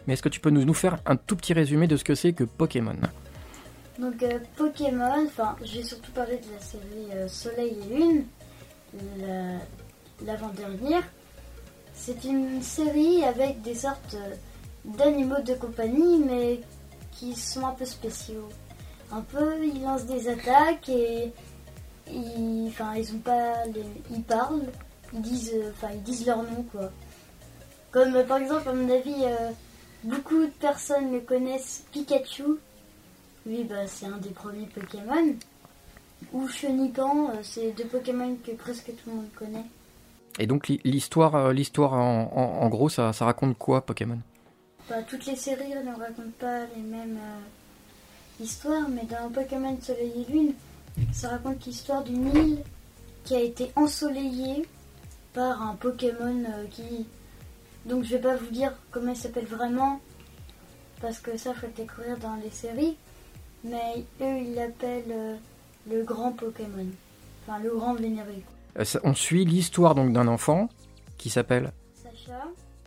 Mais 0.06 0.14
est-ce 0.14 0.24
que 0.24 0.30
tu 0.30 0.42
peux 0.42 0.50
nous, 0.50 0.66
nous 0.66 0.74
faire 0.74 0.98
un 1.06 1.16
tout 1.16 1.36
petit 1.38 1.54
résumé 1.54 1.88
de 1.88 1.96
ce 1.96 2.04
que 2.04 2.16
c'est 2.16 2.34
que 2.34 2.44
Pokémon? 2.44 2.96
Donc 4.00 4.22
euh, 4.24 4.40
Pokémon, 4.58 5.26
enfin 5.28 5.56
je 5.64 5.78
vais 5.78 5.84
surtout 5.84 6.12
parler 6.12 6.38
de 6.38 6.52
la 6.54 6.60
série 6.60 7.12
euh, 7.14 7.28
Soleil 7.28 7.78
et 7.90 7.96
Lune, 7.96 8.24
la- 9.20 9.60
l'avant-dernière. 10.26 11.04
C'est 11.94 12.24
une 12.24 12.62
série 12.62 13.24
avec 13.24 13.62
des 13.62 13.76
sortes 13.76 14.16
euh, 14.16 14.36
d'animaux 14.86 15.42
de 15.46 15.54
compagnie, 15.54 16.20
mais 16.20 16.62
qui 17.12 17.36
sont 17.36 17.66
un 17.66 17.72
peu 17.72 17.86
spéciaux. 17.86 18.50
Un 19.12 19.22
peu, 19.22 19.64
ils 19.64 19.82
lancent 19.82 20.06
des 20.06 20.28
attaques 20.28 20.90
et 20.90 21.32
ils, 22.08 22.68
enfin, 22.68 22.96
ils 22.96 23.14
ont 23.14 23.20
pas, 23.20 23.54
ils 24.12 24.24
parlent, 24.24 24.66
ils 25.14 25.22
disent, 25.22 25.52
euh, 25.54 25.72
enfin, 25.72 25.90
ils 25.94 26.02
disent 26.02 26.26
leur 26.26 26.42
nom 26.44 26.66
quoi. 26.72 26.90
Comme 27.92 28.16
euh, 28.16 28.24
par 28.24 28.38
exemple, 28.38 28.68
à 28.68 28.74
mon 28.74 28.90
avis, 28.90 29.24
beaucoup 30.04 30.42
de 30.46 30.52
personnes 30.60 31.12
le 31.12 31.20
connaissent 31.22 31.86
Pikachu. 31.92 32.58
Lui, 33.46 33.64
bah, 33.66 33.88
c'est 33.88 34.08
un 34.08 34.18
des 34.18 34.30
premiers 34.30 34.68
Pokémon. 34.68 35.36
Ou 36.32 36.48
Chenipan, 36.48 37.32
c'est 37.44 37.72
deux 37.72 37.86
Pokémon 37.86 38.38
que 38.44 38.52
presque 38.52 38.88
tout 38.88 39.10
le 39.10 39.16
monde 39.16 39.30
connaît. 39.36 39.66
Et 40.40 40.48
donc 40.48 40.68
l'hi- 40.68 40.82
l'histoire, 40.84 41.36
euh, 41.36 41.54
l'histoire 41.54 41.94
en, 41.94 42.68
gros, 42.70 42.90
ça, 42.90 43.12
raconte 43.12 43.58
quoi 43.58 43.86
Pokémon? 43.86 44.20
Bah, 44.90 45.02
toutes 45.08 45.26
les 45.26 45.36
séries 45.36 45.70
ne 45.70 45.92
racontent 45.92 46.38
pas 46.40 46.66
les 46.76 46.82
mêmes 46.82 47.18
euh, 47.18 48.44
histoires, 48.44 48.90
mais 48.90 49.06
dans 49.06 49.30
Pokémon 49.30 49.78
Soleil 49.82 50.26
et 50.28 50.32
Lune, 50.32 50.54
ça 51.12 51.30
raconte 51.30 51.66
l'histoire 51.66 52.04
d'une 52.04 52.28
île 52.36 52.58
qui 53.24 53.36
a 53.36 53.42
été 53.42 53.72
ensoleillée 53.76 54.68
par 55.34 55.62
un 55.62 55.76
Pokémon 55.76 56.44
euh, 56.50 56.66
qui. 56.70 57.06
Donc 57.86 58.04
je 58.04 58.16
vais 58.16 58.22
pas 58.22 58.36
vous 58.36 58.50
dire 58.52 58.74
comment 58.92 59.12
il 59.12 59.18
s'appelle 59.18 59.46
vraiment, 59.46 60.00
parce 61.02 61.20
que 61.20 61.38
ça 61.38 61.54
faut 61.54 61.68
le 61.68 61.74
découvrir 61.74 62.18
dans 62.18 62.36
les 62.36 62.50
séries, 62.50 62.98
mais 63.64 64.06
eux 64.22 64.38
ils 64.40 64.56
l'appellent 64.56 65.38
le 65.90 66.04
grand 66.04 66.32
Pokémon. 66.32 66.88
Enfin, 67.46 67.60
le 67.60 67.72
grand 67.76 67.94
vénéré. 67.94 68.44
Euh, 68.80 68.84
On 69.04 69.14
suit 69.14 69.46
l'histoire 69.46 69.96
donc 69.96 70.14
d'un 70.14 70.28
enfant 70.28 70.70
qui 71.18 71.30
s'appelle 71.30 71.72
Sacha, 71.96 72.42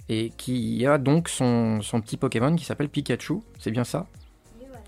et 0.09 0.31
qui 0.37 0.85
a 0.87 0.99
donc 0.99 1.29
son, 1.29 1.81
son 1.83 2.01
petit 2.01 2.17
Pokémon 2.17 2.55
qui 2.57 2.65
s'appelle 2.65 2.89
Pikachu, 2.89 3.35
c'est 3.59 3.71
bien 3.71 3.85
ça? 3.85 4.07
Et 4.61 4.67
voilà. 4.67 4.83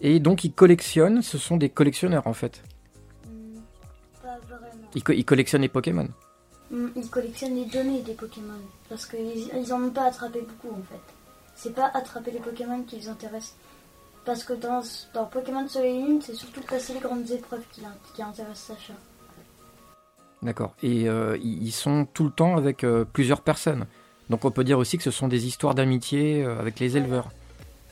Et 0.00 0.20
donc 0.20 0.44
il 0.44 0.52
collectionne, 0.52 1.22
ce 1.22 1.38
sont 1.38 1.56
des 1.56 1.70
collectionneurs 1.70 2.26
en 2.26 2.34
fait. 2.34 2.62
Hmm, 3.26 3.60
pas 4.22 4.38
vraiment. 4.46 4.88
Ils, 4.94 5.02
co- 5.02 5.12
ils 5.12 5.24
collectionnent 5.24 5.62
les 5.62 5.68
Pokémon. 5.68 6.08
Mm, 6.70 6.86
Ils 6.96 7.08
collectionnent 7.10 7.56
les 7.56 7.64
données 7.66 8.02
des 8.02 8.14
Pokémon 8.14 8.60
parce 8.88 9.06
qu'ils 9.06 9.50
ils 9.56 9.72
en 9.72 9.82
ont 9.82 9.90
pas 9.90 10.04
attrapé 10.06 10.40
beaucoup 10.42 10.74
en 10.74 10.82
fait. 10.82 11.00
C'est 11.56 11.74
pas 11.74 11.90
attraper 11.94 12.30
les 12.30 12.38
Pokémon 12.40 12.82
qui 12.82 12.96
les 12.96 13.08
intéressent. 13.08 13.56
Parce 14.24 14.44
que 14.44 14.52
dans, 14.52 14.82
dans 15.14 15.24
Pokémon 15.26 15.66
Soleil 15.66 15.96
et 15.96 16.06
Lune, 16.06 16.20
c'est 16.22 16.34
surtout 16.34 16.60
passer 16.60 16.92
les 16.94 17.00
grandes 17.00 17.28
épreuves 17.30 17.64
qui, 17.72 17.80
qui 18.14 18.22
intéressent 18.22 18.76
Sacha. 18.78 18.92
D'accord. 20.42 20.74
Et 20.82 21.08
euh, 21.08 21.36
ils 21.42 21.72
sont 21.72 22.06
tout 22.12 22.24
le 22.24 22.30
temps 22.30 22.56
avec 22.56 22.82
euh, 22.84 23.04
plusieurs 23.04 23.42
personnes. 23.42 23.86
Donc 24.30 24.44
on 24.44 24.50
peut 24.50 24.64
dire 24.64 24.78
aussi 24.78 24.96
que 24.96 25.02
ce 25.04 25.10
sont 25.10 25.28
des 25.28 25.46
histoires 25.46 25.74
d'amitié 25.74 26.42
euh, 26.42 26.58
avec 26.58 26.78
les 26.80 26.96
éleveurs. 26.96 27.28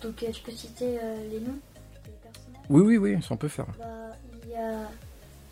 Donc 0.03 0.15
je 0.21 0.41
peux 0.43 0.53
citer 0.53 0.99
les 1.31 1.41
noms 1.41 1.59
des 2.05 2.13
personnages? 2.23 2.67
Oui, 2.71 2.83
oui, 2.83 2.97
oui, 2.97 3.23
ça 3.23 3.29
on 3.33 3.37
peut 3.37 3.49
faire. 3.49 3.67
Bah, 3.79 3.85
il 4.45 4.51
y 4.51 4.55
a 4.55 4.89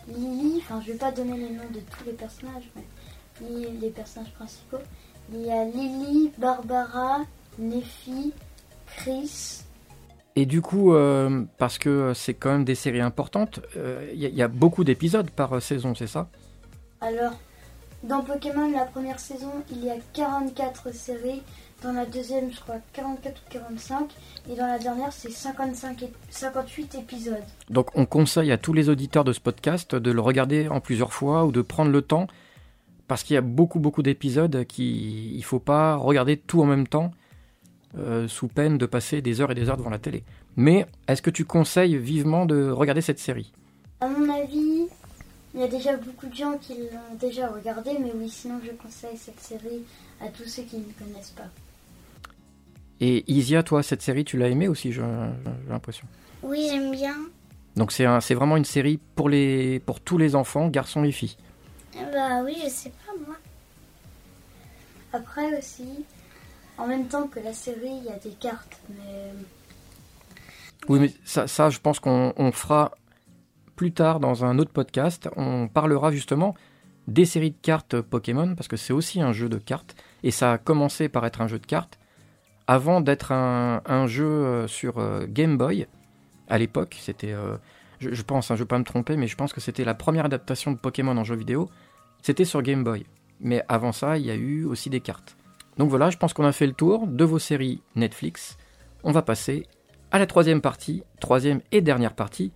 Lily, 0.08 0.62
enfin 0.62 0.80
je 0.86 0.92
vais 0.92 0.98
pas 0.98 1.10
donner 1.10 1.36
les 1.36 1.50
noms 1.50 1.68
de 1.74 1.80
tous 1.80 2.04
les 2.06 2.12
personnages, 2.12 2.70
mais 3.40 3.48
les, 3.80 3.90
personnages 3.90 4.32
principaux. 4.32 4.78
Il 5.32 5.42
y 5.44 5.50
a 5.50 5.64
Lily, 5.64 6.30
Barbara, 6.38 7.22
Nephi, 7.58 8.32
Chris, 8.96 9.62
Et 10.36 10.46
du 10.46 10.62
coup, 10.62 10.94
euh, 10.94 11.44
parce 11.58 11.78
que 11.78 12.12
c'est 12.14 12.34
quand 12.34 12.52
même 12.52 12.64
des 12.64 12.74
séries 12.76 13.00
importantes, 13.00 13.60
euh, 13.76 14.08
il 14.14 14.20
y, 14.20 14.26
a- 14.26 14.28
il 14.28 14.36
y 14.36 14.42
a 14.42 14.48
beaucoup 14.48 14.84
d'épisodes 14.84 15.30
par 15.30 15.60
saison, 15.60 15.94
c'est 15.94 16.06
ça? 16.06 16.28
Alors, 17.00 17.32
dans 18.02 18.22
Pokémon, 18.22 18.70
la 18.70 18.84
première 18.84 19.18
saison, 19.18 19.52
il 19.70 19.84
y 19.84 19.90
a 19.90 19.96
44 20.12 20.94
séries. 20.94 21.42
Dans 21.82 21.92
la 21.92 22.06
deuxième, 22.06 22.50
je 22.52 22.60
crois 22.60 22.76
44 22.92 23.36
ou 23.36 23.50
45. 23.50 24.10
Et 24.50 24.54
dans 24.54 24.66
la 24.66 24.78
dernière, 24.78 25.12
c'est 25.12 25.30
55 25.30 26.02
et 26.02 26.12
58 26.30 26.94
épisodes. 26.94 27.36
Donc 27.68 27.88
on 27.94 28.06
conseille 28.06 28.52
à 28.52 28.58
tous 28.58 28.72
les 28.72 28.88
auditeurs 28.88 29.24
de 29.24 29.32
ce 29.32 29.40
podcast 29.40 29.94
de 29.94 30.10
le 30.10 30.20
regarder 30.20 30.68
en 30.68 30.80
plusieurs 30.80 31.12
fois 31.12 31.44
ou 31.44 31.52
de 31.52 31.62
prendre 31.62 31.90
le 31.90 32.02
temps 32.02 32.28
parce 33.08 33.22
qu'il 33.22 33.34
y 33.34 33.36
a 33.36 33.42
beaucoup 33.42 33.78
beaucoup 33.78 34.02
d'épisodes 34.02 34.64
qui 34.64 35.34
il 35.36 35.44
faut 35.44 35.60
pas 35.60 35.96
regarder 35.96 36.36
tout 36.36 36.60
en 36.60 36.64
même 36.64 36.88
temps 36.88 37.12
euh, 37.98 38.26
sous 38.26 38.48
peine 38.48 38.78
de 38.78 38.86
passer 38.86 39.22
des 39.22 39.40
heures 39.40 39.50
et 39.50 39.54
des 39.54 39.68
heures 39.68 39.76
devant 39.76 39.90
la 39.90 39.98
télé. 39.98 40.24
Mais 40.56 40.86
est-ce 41.08 41.22
que 41.22 41.30
tu 41.30 41.44
conseilles 41.44 41.96
vivement 41.98 42.46
de 42.46 42.70
regarder 42.70 43.00
cette 43.00 43.18
série? 43.18 43.52
À 44.00 44.08
mon 44.08 44.28
avis, 44.28 44.86
il 45.56 45.62
y 45.62 45.64
a 45.64 45.68
déjà 45.68 45.96
beaucoup 45.96 46.26
de 46.26 46.34
gens 46.34 46.56
qui 46.58 46.74
l'ont 46.74 47.16
déjà 47.18 47.48
regardé. 47.48 47.92
Mais 47.98 48.12
oui, 48.14 48.28
sinon, 48.30 48.60
je 48.64 48.70
conseille 48.72 49.16
cette 49.16 49.40
série 49.40 49.82
à 50.20 50.28
tous 50.28 50.44
ceux 50.44 50.62
qui 50.62 50.76
ne 50.76 50.92
connaissent 50.92 51.30
pas. 51.30 51.48
Et 53.00 53.24
Isia, 53.30 53.62
toi, 53.62 53.82
cette 53.82 54.02
série, 54.02 54.24
tu 54.24 54.36
l'as 54.38 54.48
aimée 54.48 54.68
aussi, 54.68 54.92
j'ai 54.92 55.02
l'impression. 55.68 56.06
Oui, 56.42 56.68
j'aime 56.70 56.92
bien. 56.92 57.14
Donc 57.74 57.92
c'est 57.92 58.06
un- 58.06 58.20
c'est 58.22 58.34
vraiment 58.34 58.56
une 58.56 58.64
série 58.64 58.98
pour 59.16 59.28
les 59.28 59.80
pour 59.80 60.00
tous 60.00 60.16
les 60.16 60.34
enfants, 60.34 60.68
garçons 60.68 61.04
et 61.04 61.12
filles. 61.12 61.36
Bah 62.12 62.42
oui, 62.42 62.56
je 62.64 62.68
sais 62.70 62.90
pas 63.04 63.12
moi. 63.26 63.36
Après 65.12 65.58
aussi, 65.58 65.84
en 66.78 66.86
même 66.86 67.06
temps 67.08 67.26
que 67.26 67.38
la 67.40 67.52
série, 67.52 67.98
il 67.98 68.04
y 68.04 68.08
a 68.08 68.18
des 68.18 68.30
cartes. 68.40 68.78
Mais 68.90 69.32
Oui, 70.88 71.00
mais 71.00 71.12
ça, 71.24 71.46
ça 71.46 71.68
je 71.68 71.78
pense 71.80 72.00
qu'on 72.00 72.32
on 72.38 72.50
fera 72.52 72.92
plus 73.76 73.92
tard 73.92 74.18
dans 74.18 74.44
un 74.44 74.58
autre 74.58 74.72
podcast. 74.72 75.28
On 75.36 75.68
parlera 75.68 76.10
justement 76.10 76.54
des 77.06 77.24
séries 77.24 77.52
de 77.52 77.56
cartes 77.60 78.00
Pokémon, 78.00 78.54
parce 78.54 78.66
que 78.66 78.76
c'est 78.76 78.92
aussi 78.92 79.20
un 79.20 79.32
jeu 79.32 79.48
de 79.48 79.58
cartes, 79.58 79.94
et 80.22 80.30
ça 80.30 80.52
a 80.52 80.58
commencé 80.58 81.08
par 81.08 81.24
être 81.24 81.40
un 81.40 81.46
jeu 81.46 81.58
de 81.58 81.66
cartes, 81.66 81.98
avant 82.66 83.00
d'être 83.00 83.30
un, 83.30 84.06
jeu 84.08 84.24
euh, 84.24 84.66
sur 84.66 84.98
euh, 84.98 85.26
Game 85.28 85.56
Boy. 85.56 85.86
À 86.48 86.58
l'époque, 86.58 86.96
c'était, 87.00 87.32
euh, 87.32 87.56
je, 88.00 88.12
je 88.12 88.22
pense, 88.22 88.50
hein, 88.50 88.56
je 88.56 88.60
ne 88.60 88.64
veux 88.64 88.68
pas 88.68 88.78
me 88.78 88.84
tromper, 88.84 89.16
mais 89.16 89.28
je 89.28 89.36
pense 89.36 89.52
que 89.52 89.60
c'était 89.60 89.84
la 89.84 89.94
première 89.94 90.24
adaptation 90.24 90.72
de 90.72 90.78
Pokémon 90.78 91.16
en 91.16 91.22
jeu 91.22 91.36
vidéo. 91.36 91.70
C'était 92.22 92.44
sur 92.44 92.62
Game 92.62 92.82
Boy. 92.82 93.06
Mais 93.40 93.62
avant 93.68 93.92
ça, 93.92 94.18
il 94.18 94.26
y 94.26 94.30
a 94.30 94.34
eu 94.34 94.64
aussi 94.64 94.90
des 94.90 95.00
cartes. 95.00 95.36
Donc 95.76 95.90
voilà, 95.90 96.10
je 96.10 96.16
pense 96.16 96.32
qu'on 96.32 96.44
a 96.44 96.52
fait 96.52 96.66
le 96.66 96.72
tour 96.72 97.06
de 97.06 97.24
vos 97.24 97.38
séries 97.38 97.82
Netflix. 97.94 98.56
On 99.04 99.12
va 99.12 99.22
passer 99.22 99.66
à 100.10 100.18
la 100.18 100.26
troisième 100.26 100.60
partie, 100.60 101.02
troisième 101.20 101.60
et 101.70 101.82
dernière 101.82 102.14
partie 102.14 102.52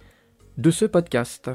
de 0.61 0.71
ce 0.71 0.85
podcast. 0.85 1.51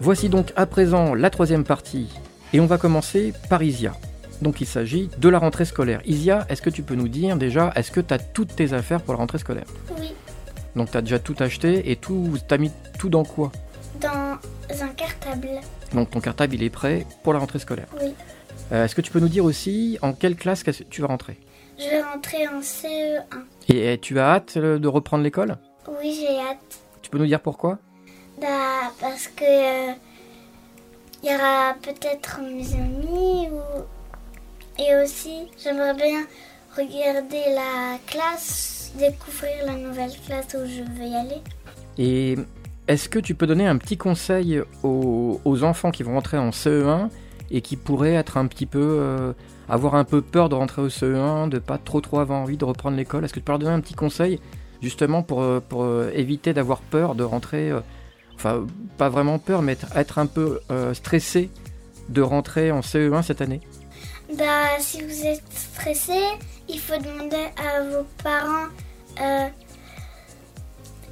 Voici 0.00 0.28
donc 0.28 0.52
à 0.56 0.66
présent 0.66 1.14
la 1.14 1.30
troisième 1.30 1.64
partie 1.64 2.08
et 2.52 2.60
on 2.60 2.66
va 2.66 2.76
commencer 2.76 3.32
par 3.48 3.62
Isia. 3.62 3.94
Donc 4.42 4.60
il 4.60 4.66
s'agit 4.66 5.08
de 5.16 5.28
la 5.30 5.38
rentrée 5.38 5.64
scolaire. 5.64 6.02
Isia, 6.04 6.44
est-ce 6.50 6.60
que 6.60 6.68
tu 6.68 6.82
peux 6.82 6.94
nous 6.94 7.08
dire 7.08 7.36
déjà, 7.38 7.72
est-ce 7.74 7.90
que 7.90 8.00
tu 8.00 8.12
as 8.12 8.18
toutes 8.18 8.54
tes 8.54 8.74
affaires 8.74 9.00
pour 9.00 9.14
la 9.14 9.18
rentrée 9.18 9.38
scolaire? 9.38 9.66
Oui, 9.98 10.12
Donc 10.76 10.90
tu 10.90 10.96
as 10.98 11.00
déjà 11.00 11.18
tout 11.18 11.36
acheté 11.38 11.90
et 11.90 11.96
tout, 11.96 12.36
t'as 12.46 12.58
mis 12.58 12.70
tout 12.98 13.08
dans 13.08 13.24
quoi? 13.24 13.50
Dans 14.00 14.36
cartable. 15.32 15.60
Donc 15.94 16.10
ton 16.10 16.20
cartable 16.20 16.54
il 16.54 16.62
est 16.62 16.70
prêt 16.70 17.06
pour 17.22 17.32
la 17.32 17.38
rentrée 17.38 17.58
scolaire. 17.58 17.88
Oui. 18.00 18.14
Euh, 18.72 18.84
est-ce 18.84 18.94
que 18.94 19.00
tu 19.00 19.10
peux 19.10 19.20
nous 19.20 19.28
dire 19.28 19.44
aussi 19.44 19.98
en 20.02 20.12
quelle 20.12 20.36
classe 20.36 20.64
tu 20.90 21.02
vas 21.02 21.08
rentrer? 21.08 21.38
Je 21.78 21.88
vais 21.88 22.02
rentrer 22.02 22.46
en 22.48 22.60
CE1. 22.60 23.20
Et 23.68 23.88
euh, 23.88 23.96
tu 24.00 24.18
as 24.18 24.34
hâte 24.34 24.56
euh, 24.56 24.78
de 24.78 24.88
reprendre 24.88 25.24
l'école? 25.24 25.56
Oui, 26.00 26.16
j'ai 26.20 26.38
hâte. 26.38 26.80
Tu 27.00 27.10
peux 27.10 27.18
nous 27.18 27.26
dire 27.26 27.40
pourquoi? 27.40 27.78
Bah, 28.40 28.90
parce 29.00 29.28
que 29.28 29.44
euh, 29.44 29.92
il 31.22 31.30
y 31.30 31.34
aura 31.34 31.74
peut-être 31.82 32.40
mes 32.40 32.74
amis 32.74 33.48
ou 33.50 33.82
et 34.78 34.96
aussi 35.02 35.48
j'aimerais 35.62 35.94
bien 35.94 36.24
regarder 36.76 37.54
la 37.54 37.98
classe, 38.06 38.92
découvrir 38.98 39.66
la 39.66 39.74
nouvelle 39.74 40.12
classe 40.26 40.54
où 40.54 40.66
je 40.66 40.82
vais 40.98 41.08
y 41.08 41.14
aller. 41.14 41.42
Et 41.98 42.36
est-ce 42.92 43.08
que 43.08 43.18
tu 43.18 43.34
peux 43.34 43.46
donner 43.46 43.66
un 43.66 43.78
petit 43.78 43.96
conseil 43.96 44.62
aux, 44.82 45.64
enfants 45.64 45.90
qui 45.90 46.02
vont 46.02 46.14
rentrer 46.14 46.38
en 46.38 46.50
CE1 46.50 47.08
et 47.50 47.60
qui 47.60 47.76
pourraient 47.76 48.14
être 48.14 48.36
un 48.36 48.46
petit 48.46 48.66
peu 48.66 48.98
euh, 49.00 49.32
avoir 49.68 49.94
un 49.94 50.04
peu 50.04 50.20
peur 50.20 50.48
de 50.48 50.54
rentrer 50.54 50.82
au 50.82 50.88
CE1, 50.88 51.48
de 51.48 51.58
pas 51.58 51.78
trop 51.78 52.00
trop 52.00 52.18
avoir 52.18 52.40
envie 52.40 52.56
de 52.56 52.64
reprendre 52.64 52.96
l'école? 52.96 53.24
Est-ce 53.24 53.32
que 53.32 53.40
tu 53.40 53.44
peux 53.44 53.52
leur 53.52 53.58
donner 53.58 53.72
un 53.72 53.80
petit 53.80 53.94
conseil 53.94 54.40
justement 54.82 55.22
pour, 55.22 55.42
euh, 55.42 55.60
euh, 55.72 56.10
éviter 56.14 56.52
d'avoir 56.52 56.80
peur 56.80 57.14
de 57.14 57.24
rentrer, 57.24 57.72
enfin 58.34 58.66
pas 58.98 59.08
vraiment 59.08 59.38
peur, 59.38 59.62
mais 59.62 59.76
être, 59.94 60.18
un 60.18 60.26
peu 60.26 60.60
stressé 60.92 61.50
de 62.08 62.20
rentrer 62.20 62.72
en 62.72 62.80
CE1 62.80 63.22
cette 63.22 63.40
année? 63.40 63.60
Bah, 64.36 64.78
si 64.80 65.02
vous 65.02 65.26
êtes 65.26 65.42
stressé, 65.50 66.20
il 66.68 66.78
faut 66.78 66.98
demander 66.98 67.48
à 67.56 67.82
vos 67.82 68.06
parents, 68.22 68.68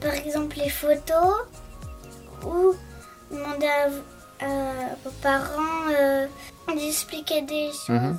par 0.00 0.14
exemple, 0.14 0.56
les 0.56 0.70
photos 0.70 1.36
ou 2.46 2.74
demander 3.34 3.66
à, 3.66 4.44
à 4.44 4.48
vos 5.04 5.10
parents 5.22 5.90
euh, 5.98 6.26
d'expliquer 6.68 7.42
des 7.42 7.68
choses. 7.68 7.88
Mhm. 7.90 8.18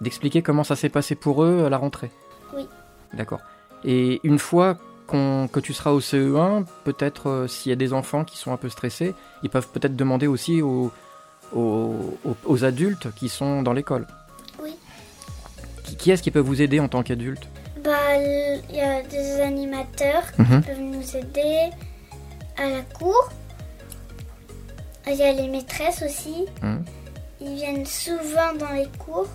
D'expliquer 0.00 0.42
comment 0.42 0.64
ça 0.64 0.76
s'est 0.76 0.88
passé 0.88 1.14
pour 1.14 1.42
eux 1.44 1.64
à 1.66 1.68
la 1.68 1.76
rentrée 1.76 2.10
Oui. 2.54 2.68
D'accord. 3.14 3.40
Et 3.84 4.20
une 4.22 4.38
fois 4.38 4.76
qu'on- 5.06 5.48
que 5.48 5.60
tu 5.60 5.72
seras 5.72 5.90
au 5.90 6.00
CE1, 6.00 6.64
peut-être 6.84 7.28
euh, 7.28 7.48
s'il 7.48 7.70
y 7.70 7.72
a 7.72 7.76
des 7.76 7.92
enfants 7.92 8.24
qui 8.24 8.36
sont 8.38 8.52
un 8.52 8.56
peu 8.56 8.68
stressés, 8.68 9.14
ils 9.42 9.50
peuvent 9.50 9.68
peut-être 9.68 9.96
demander 9.96 10.26
aussi 10.26 10.62
aux, 10.62 10.92
aux, 11.54 12.16
aux- 12.24 12.36
aux 12.44 12.64
adultes 12.64 13.12
qui 13.14 13.28
sont 13.28 13.62
dans 13.62 13.72
l'école. 13.72 14.06
Oui. 14.62 14.76
Qui, 15.84 15.96
qui 15.96 16.10
est-ce 16.10 16.22
qui 16.22 16.30
peut 16.30 16.38
vous 16.40 16.60
aider 16.62 16.78
en 16.80 16.88
tant 16.88 17.02
qu'adulte? 17.02 17.48
Bah, 17.82 17.90
il 18.16 18.76
y 18.76 18.80
a 18.80 19.02
des 19.02 19.40
animateurs 19.40 20.24
Mhm. 20.38 20.60
qui 20.62 20.68
peuvent 20.68 20.80
nous 20.80 21.16
aider 21.16 21.70
à 22.58 22.68
la 22.68 22.82
cour. 22.82 23.30
Il 25.06 25.14
y 25.14 25.22
a 25.22 25.32
les 25.32 25.48
maîtresses 25.48 26.02
aussi. 26.02 26.44
Mhm. 26.62 26.84
Ils 27.40 27.54
viennent 27.54 27.86
souvent 27.86 28.52
dans 28.58 28.72
les 28.74 28.88
cours. 28.98 29.28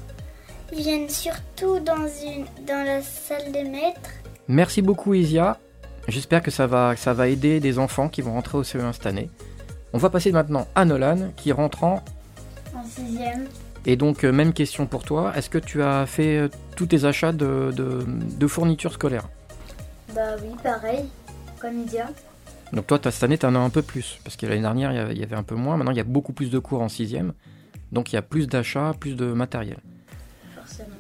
Ils 0.72 0.80
viennent 0.80 1.10
surtout 1.10 1.80
dans, 1.80 2.06
une, 2.08 2.46
dans 2.68 2.86
la 2.86 3.02
salle 3.02 3.52
des 3.52 3.64
maîtres. 3.64 4.10
Merci 4.48 4.82
beaucoup 4.82 5.14
Isia. 5.14 5.58
J'espère 6.08 6.42
que 6.44 6.52
ça 6.52 6.68
va, 6.68 6.96
ça 6.98 7.14
va 7.14 7.28
aider 7.30 7.60
des 7.60 7.80
enfants 7.80 8.10
qui 8.10 8.22
vont 8.22 8.34
rentrer 8.34 8.58
au 8.58 8.64
CE1 8.64 8.92
cette 8.94 9.06
année. 9.06 9.30
On 9.94 9.98
va 9.98 10.10
passer 10.10 10.32
maintenant 10.32 10.68
à 10.76 10.84
Nolan 10.86 11.30
qui 11.38 11.52
rentre 11.52 11.84
en... 11.84 12.04
En 12.76 12.84
sixième. 12.84 13.46
Et 13.86 13.96
donc, 13.96 14.24
euh, 14.24 14.32
même 14.32 14.54
question 14.54 14.86
pour 14.86 15.04
toi. 15.04 15.32
Est-ce 15.36 15.50
que 15.50 15.58
tu 15.58 15.82
as 15.84 16.06
fait 16.06 16.38
euh, 16.38 16.48
tous 16.76 16.88
tes 16.88 17.06
achats 17.06 17.32
de, 17.32 17.72
de- 17.76 18.04
de 18.08 18.48
fournitures 18.48 18.94
scolaires? 18.94 19.28
Bah 20.16 20.36
oui, 20.42 20.50
pareil. 20.62 21.06
Comme 21.60 21.80
Idia. 21.82 22.10
Donc 22.74 22.88
toi, 22.88 23.00
cette 23.04 23.24
année, 23.24 23.38
tu 23.38 23.46
en 23.46 23.56
as 23.56 23.60
un 23.60 23.70
peu 23.70 23.82
plus. 23.84 24.18
Parce 24.24 24.36
que 24.36 24.46
l'année 24.46 24.62
dernière, 24.62 24.92
il 25.12 25.18
y 25.18 25.24
avait- 25.24 25.36
un 25.36 25.44
peu 25.44 25.56
moins. 25.56 25.78
Maintenant, 25.78 25.92
il 25.92 25.98
y 25.98 26.02
a 26.02 26.06
beaucoup 26.06 26.34
plus 26.34 26.50
de 26.50 26.60
cours 26.60 26.82
en 26.82 26.90
sixième. 26.90 27.34
Donc, 27.92 28.12
il 28.12 28.16
y 28.16 28.18
a 28.18 28.22
plus 28.24 28.48
d'achats, 28.48 28.94
plus 29.00 29.16
de 29.16 29.26
matériel. 29.32 29.78
Forcément. 30.56 30.96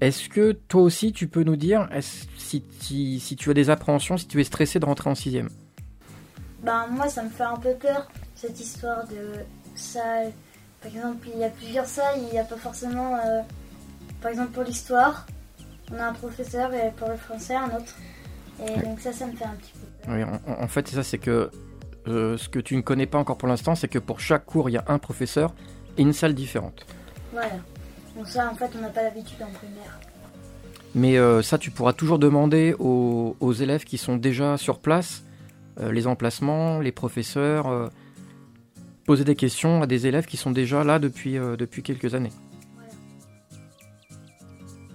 Est-ce 0.00 0.28
que 0.28 0.52
toi 0.52 0.82
aussi, 0.82 1.12
tu 1.12 1.26
peux 1.26 1.42
nous 1.42 1.56
dire 1.56 1.88
si, 2.38 2.62
tu 3.36 3.50
as 3.50 3.54
des 3.54 3.70
appréhensions, 3.70 4.16
si 4.16 4.26
tu 4.28 4.40
es 4.40 4.44
stressé 4.44 4.78
de 4.78 4.84
rentrer 4.84 5.10
en 5.10 5.14
sixième? 5.14 5.48
Bah 6.62 6.86
moi 6.90 7.08
ça 7.08 7.22
me 7.22 7.28
fait 7.28 7.44
un 7.44 7.56
peu 7.56 7.74
peur 7.74 8.08
cette 8.34 8.58
histoire 8.60 9.06
de 9.06 9.44
salle. 9.74 10.32
Par 10.82 10.90
exemple 10.90 11.28
il 11.32 11.40
y 11.40 11.44
a 11.44 11.48
plusieurs 11.50 11.86
salles, 11.86 12.18
il 12.18 12.32
n'y 12.32 12.38
a 12.38 12.44
pas 12.44 12.56
forcément... 12.56 13.16
euh, 13.24 13.40
par 14.20 14.30
exemple 14.32 14.50
pour 14.52 14.64
l'histoire, 14.64 15.26
on 15.92 15.98
a 15.98 16.06
un 16.08 16.12
professeur 16.12 16.72
et 16.74 16.90
pour 16.96 17.08
le 17.08 17.16
français 17.16 17.54
un 17.54 17.66
autre. 17.76 17.94
Et 18.58 18.62
Ouais. 18.70 18.82
donc 18.82 18.98
ça 19.00 19.12
ça 19.12 19.26
me 19.26 19.32
fait 19.32 19.44
un 19.44 19.54
petit 19.54 19.72
peu 19.74 19.85
peur. 19.85 19.85
Oui, 20.08 20.22
en, 20.22 20.62
en 20.62 20.68
fait, 20.68 20.88
c'est 20.88 20.96
ça, 20.96 21.02
c'est 21.02 21.18
que 21.18 21.50
euh, 22.08 22.36
ce 22.36 22.48
que 22.48 22.58
tu 22.60 22.76
ne 22.76 22.82
connais 22.82 23.06
pas 23.06 23.18
encore 23.18 23.36
pour 23.36 23.48
l'instant, 23.48 23.74
c'est 23.74 23.88
que 23.88 23.98
pour 23.98 24.20
chaque 24.20 24.44
cours, 24.44 24.70
il 24.70 24.72
y 24.74 24.76
a 24.76 24.84
un 24.86 24.98
professeur 24.98 25.54
et 25.98 26.02
une 26.02 26.12
salle 26.12 26.34
différente. 26.34 26.86
Voilà. 27.32 27.48
Donc 28.16 28.28
ça 28.28 28.50
en 28.50 28.54
fait 28.54 28.70
on 28.74 28.80
n'a 28.80 28.88
pas 28.88 29.02
l'habitude 29.02 29.42
en 29.42 29.50
primaire. 29.50 29.98
Mais 30.94 31.18
euh, 31.18 31.42
ça, 31.42 31.58
tu 31.58 31.70
pourras 31.70 31.92
toujours 31.92 32.18
demander 32.18 32.74
aux, 32.78 33.36
aux 33.40 33.52
élèves 33.52 33.84
qui 33.84 33.98
sont 33.98 34.16
déjà 34.16 34.56
sur 34.56 34.78
place, 34.78 35.24
euh, 35.80 35.92
les 35.92 36.06
emplacements, 36.06 36.80
les 36.80 36.92
professeurs, 36.92 37.90
poser 39.04 39.24
des 39.24 39.36
questions 39.36 39.82
à 39.82 39.86
des 39.86 40.06
élèves 40.06 40.26
qui 40.26 40.36
sont 40.36 40.50
déjà 40.50 40.84
là 40.84 40.98
depuis, 40.98 41.34
depuis 41.34 41.82
quelques 41.82 42.14
années. 42.14 42.32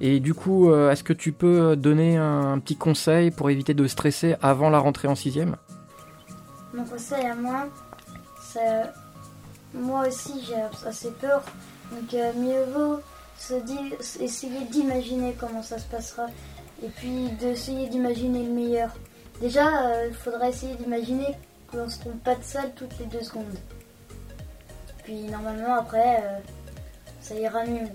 Et 0.01 0.19
du 0.19 0.33
coup, 0.33 0.69
euh, 0.69 0.91
est-ce 0.91 1.03
que 1.03 1.13
tu 1.13 1.31
peux 1.31 1.75
donner 1.75 2.17
un, 2.17 2.59
petit 2.59 2.75
conseil 2.75 3.31
pour 3.31 3.49
éviter 3.49 3.73
de 3.73 3.87
stresser 3.87 4.35
avant 4.41 4.69
la 4.69 4.79
rentrée 4.79 5.07
en 5.07 5.15
sixième? 5.15 5.55
Mon 6.73 6.83
conseil 6.83 7.25
à 7.25 7.35
moi, 7.35 7.67
c'est... 8.41 8.83
Moi 9.73 10.05
aussi 10.07 10.33
j'ai 10.45 10.87
assez 10.87 11.11
peur. 11.11 11.41
Donc 11.91 12.13
euh, 12.13 12.33
mieux 12.33 12.63
vaut 12.73 12.99
se 13.37 13.53
dire, 13.53 13.93
essayer 14.19 14.65
d'imaginer 14.69 15.33
comment 15.39 15.63
ça 15.63 15.77
se 15.77 15.85
passera. 15.85 16.25
Et 16.83 16.89
puis 16.89 17.29
d'essayer 17.39 17.87
d'imaginer 17.87 18.43
le 18.43 18.51
meilleur. 18.51 18.89
Déjà, 19.39 19.63
il 20.07 20.13
faudra 20.13 20.49
essayer 20.49 20.75
d'imaginer 20.75 21.37
qu'on 21.71 21.87
se 21.87 21.99
trompe 21.99 22.23
pas 22.23 22.35
de 22.35 22.43
salle 22.43 22.71
toutes 22.75 22.97
les 22.99 23.05
deux 23.05 23.21
secondes. 23.21 23.57
Puis 25.03 25.23
normalement 25.23 25.75
après, 25.75 26.17
euh, 26.17 26.39
ça 27.21 27.35
ira 27.35 27.65
mieux. 27.65 27.87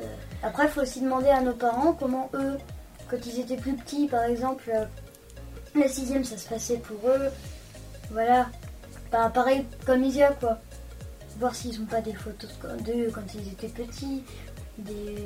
Euh, 0.00 0.04
après, 0.42 0.64
il 0.64 0.70
faut 0.70 0.82
aussi 0.82 1.00
demander 1.00 1.28
à 1.28 1.40
nos 1.40 1.54
parents 1.54 1.92
comment 1.92 2.30
eux, 2.34 2.56
quand 3.10 3.16
ils 3.26 3.40
étaient 3.40 3.56
plus 3.56 3.74
petits 3.74 4.06
par 4.06 4.24
exemple, 4.24 4.70
euh, 4.74 4.84
la 5.74 5.88
sixième 5.88 6.24
ça 6.24 6.36
se 6.36 6.48
passait 6.48 6.78
pour 6.78 7.10
eux. 7.10 7.28
Voilà. 8.10 8.46
Bah, 9.10 9.30
pareil 9.32 9.64
comme 9.86 10.04
Isia, 10.04 10.32
quoi. 10.32 10.58
Voir 11.38 11.54
s'ils 11.54 11.78
n'ont 11.80 11.86
pas 11.86 12.00
des 12.00 12.14
photos 12.14 12.50
de- 12.62 12.82
d'eux 12.82 13.10
quand 13.14 13.22
ils 13.34 13.48
étaient 13.52 13.68
petits, 13.68 14.24
des, 14.78 15.16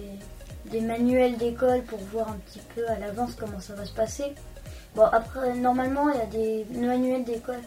des 0.70 0.80
manuels 0.80 1.36
d'école 1.36 1.82
pour 1.82 1.98
voir 1.98 2.28
un 2.28 2.36
petit 2.46 2.60
peu 2.74 2.86
à 2.88 2.98
l'avance 2.98 3.34
comment 3.34 3.60
ça 3.60 3.74
va 3.74 3.84
se 3.84 3.92
passer. 3.94 4.34
Bon, 4.94 5.04
après, 5.04 5.54
normalement, 5.54 6.10
il 6.10 6.18
y 6.18 6.20
a 6.20 6.26
des 6.26 6.66
manuels 6.78 7.24
d'école 7.24 7.60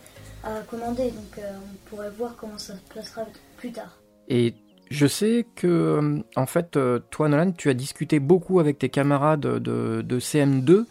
à 0.43 0.59
commander, 0.69 1.09
donc 1.09 1.39
euh, 1.39 1.51
on 1.57 1.89
pourrait 1.89 2.11
voir 2.11 2.35
comment 2.37 2.57
ça 2.57 2.73
se 2.75 2.93
passera 2.93 3.23
plus 3.57 3.71
tard. 3.71 3.97
Et 4.27 4.53
je 4.89 5.07
sais 5.07 5.47
que, 5.55 5.67
euh, 5.67 6.19
en 6.35 6.45
fait, 6.45 6.77
euh, 6.77 6.99
toi, 7.09 7.27
Nolan, 7.27 7.51
tu 7.51 7.69
as 7.69 7.73
discuté 7.73 8.19
beaucoup 8.19 8.59
avec 8.59 8.77
tes 8.77 8.89
camarades 8.89 9.41
de, 9.41 10.01
de 10.01 10.19
CM2, 10.19 10.71
euh, 10.71 10.85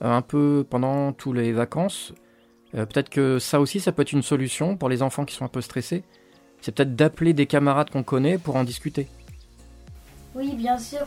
un 0.00 0.22
peu 0.22 0.66
pendant 0.68 1.12
toutes 1.12 1.36
les 1.36 1.52
vacances. 1.52 2.12
Peut-être 2.72 3.08
que 3.08 3.38
ça 3.38 3.60
aussi, 3.60 3.80
ça 3.80 3.92
peut 3.92 4.02
être 4.02 4.12
une 4.12 4.22
solution 4.22 4.76
pour 4.76 4.90
les 4.90 5.00
enfants 5.00 5.24
qui 5.24 5.34
sont 5.34 5.46
un 5.46 5.48
peu 5.48 5.62
stressés. 5.62 6.04
C'est 6.60 6.74
peut-être 6.74 6.94
d'appeler 6.94 7.32
des 7.32 7.46
camarades 7.46 7.88
qu'on 7.88 8.02
connaît 8.02 8.36
pour 8.36 8.56
en 8.56 8.64
discuter. 8.64 9.08
Oui, 10.34 10.52
bien 10.54 10.76
sûr. 10.76 11.06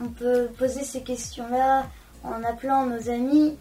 On 0.00 0.08
peut 0.08 0.48
poser 0.58 0.84
ces 0.84 1.02
questions-là 1.02 1.86
en 2.24 2.42
appelant 2.44 2.86
nos 2.86 3.10
amis. 3.10 3.58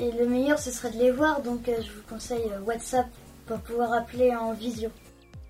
Et 0.00 0.10
le 0.10 0.26
meilleur, 0.26 0.58
ce 0.58 0.72
serait 0.72 0.90
de 0.90 0.98
les 0.98 1.12
voir. 1.12 1.42
Donc, 1.42 1.66
je 1.66 1.92
vous 1.92 2.02
conseille 2.08 2.50
WhatsApp 2.66 3.06
pour 3.46 3.60
pouvoir 3.60 3.92
appeler 3.92 4.34
en 4.34 4.52
visio. 4.52 4.90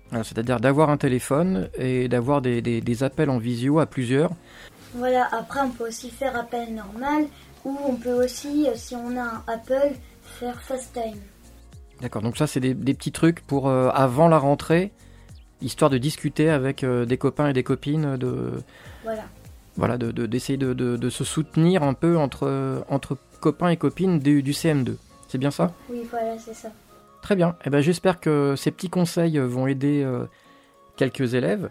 Voilà, 0.09 0.23
C'est-à-dire 0.23 0.59
d'avoir 0.59 0.89
un 0.89 0.97
téléphone 0.97 1.69
et 1.77 2.07
d'avoir 2.07 2.41
des, 2.41 2.61
des- 2.61 2.81
des 2.81 3.03
appels 3.03 3.29
en 3.29 3.37
visio 3.37 3.79
à 3.79 3.85
plusieurs. 3.85 4.31
Voilà, 4.95 5.27
après, 5.33 5.59
on 5.61 5.69
peut 5.69 5.87
aussi 5.87 6.09
faire 6.09 6.35
appel 6.37 6.73
normal. 6.73 7.25
Ou 7.65 7.77
on 7.85 7.95
peut 7.95 8.23
aussi, 8.23 8.67
euh, 8.67 8.71
si 8.75 8.95
on 8.95 9.17
a 9.17 9.21
un 9.23 9.43
Apple, 9.47 9.91
faire 10.39 10.61
FaceTime. 10.61 11.19
D'accord, 12.01 12.21
donc 12.21 12.37
ça, 12.37 12.47
c'est 12.47 12.59
des, 12.61 12.73
des 12.73 12.93
petits 12.93 13.11
trucs 13.11 13.41
pour 13.41 13.67
euh, 13.67 13.89
avant 13.93 14.27
la 14.29 14.37
rentrée, 14.37 14.91
histoire 15.61 15.89
de 15.89 15.97
discuter 15.97 16.49
avec 16.49 16.83
euh, 16.83 17.05
des 17.05 17.17
copains 17.17 17.49
et 17.49 17.53
des 17.53 17.63
copines, 17.63 18.15
de 18.15 18.51
Voilà. 19.03 19.23
voilà, 19.75 19.97
de- 19.97 20.11
de- 20.11 20.25
d'essayer 20.27 20.57
de, 20.57 20.73
de- 20.73 20.95
de 20.95 21.09
se 21.09 21.23
soutenir 21.25 21.83
un 21.83 21.93
peu 21.93 22.17
entre, 22.17 22.83
entre 22.89 23.17
copains 23.41 23.69
et 23.69 23.77
copines 23.77 24.19
du, 24.19 24.41
du 24.43 24.51
CM2. 24.53 24.95
C'est 25.27 25.39
bien 25.39 25.51
ça? 25.51 25.73
Oui, 25.89 26.03
voilà, 26.09 26.37
c'est 26.39 26.53
ça. 26.53 26.69
Très 27.27 27.35
bien. 27.35 27.57
Eh 27.65 27.69
ben, 27.69 27.81
J'espère 27.81 28.21
que 28.21 28.55
ces 28.55 28.71
petits 28.71 28.89
conseils 28.89 29.37
vont 29.37 29.67
aider 29.67 30.01
euh, 30.01 30.27
quelques 30.95 31.33
élèves. 31.33 31.69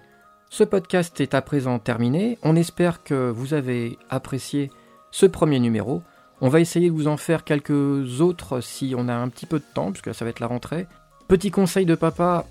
Ce 0.50 0.64
podcast 0.64 1.18
est 1.22 1.32
à 1.32 1.40
présent 1.40 1.78
terminé. 1.78 2.36
On 2.42 2.56
espère 2.56 3.02
que 3.02 3.30
vous 3.30 3.54
avez 3.54 3.96
apprécié 4.10 4.70
ce 5.10 5.24
premier 5.24 5.58
numéro. 5.58 6.02
On 6.42 6.50
va 6.50 6.60
essayer 6.60 6.90
de 6.90 6.94
vous 6.94 7.08
en 7.08 7.16
faire 7.16 7.42
quelques 7.42 8.20
autres 8.20 8.60
si 8.60 8.92
on 8.98 9.08
a 9.08 9.14
un 9.14 9.30
petit 9.30 9.46
peu 9.46 9.58
de 9.58 9.64
temps, 9.72 9.92
puisque 9.92 10.14
ça 10.14 10.26
va 10.26 10.30
être 10.30 10.40
la 10.40 10.46
rentrée. 10.46 10.86
Petit 11.26 11.50
conseil 11.50 11.86
de 11.86 11.94
papa, 11.94 12.44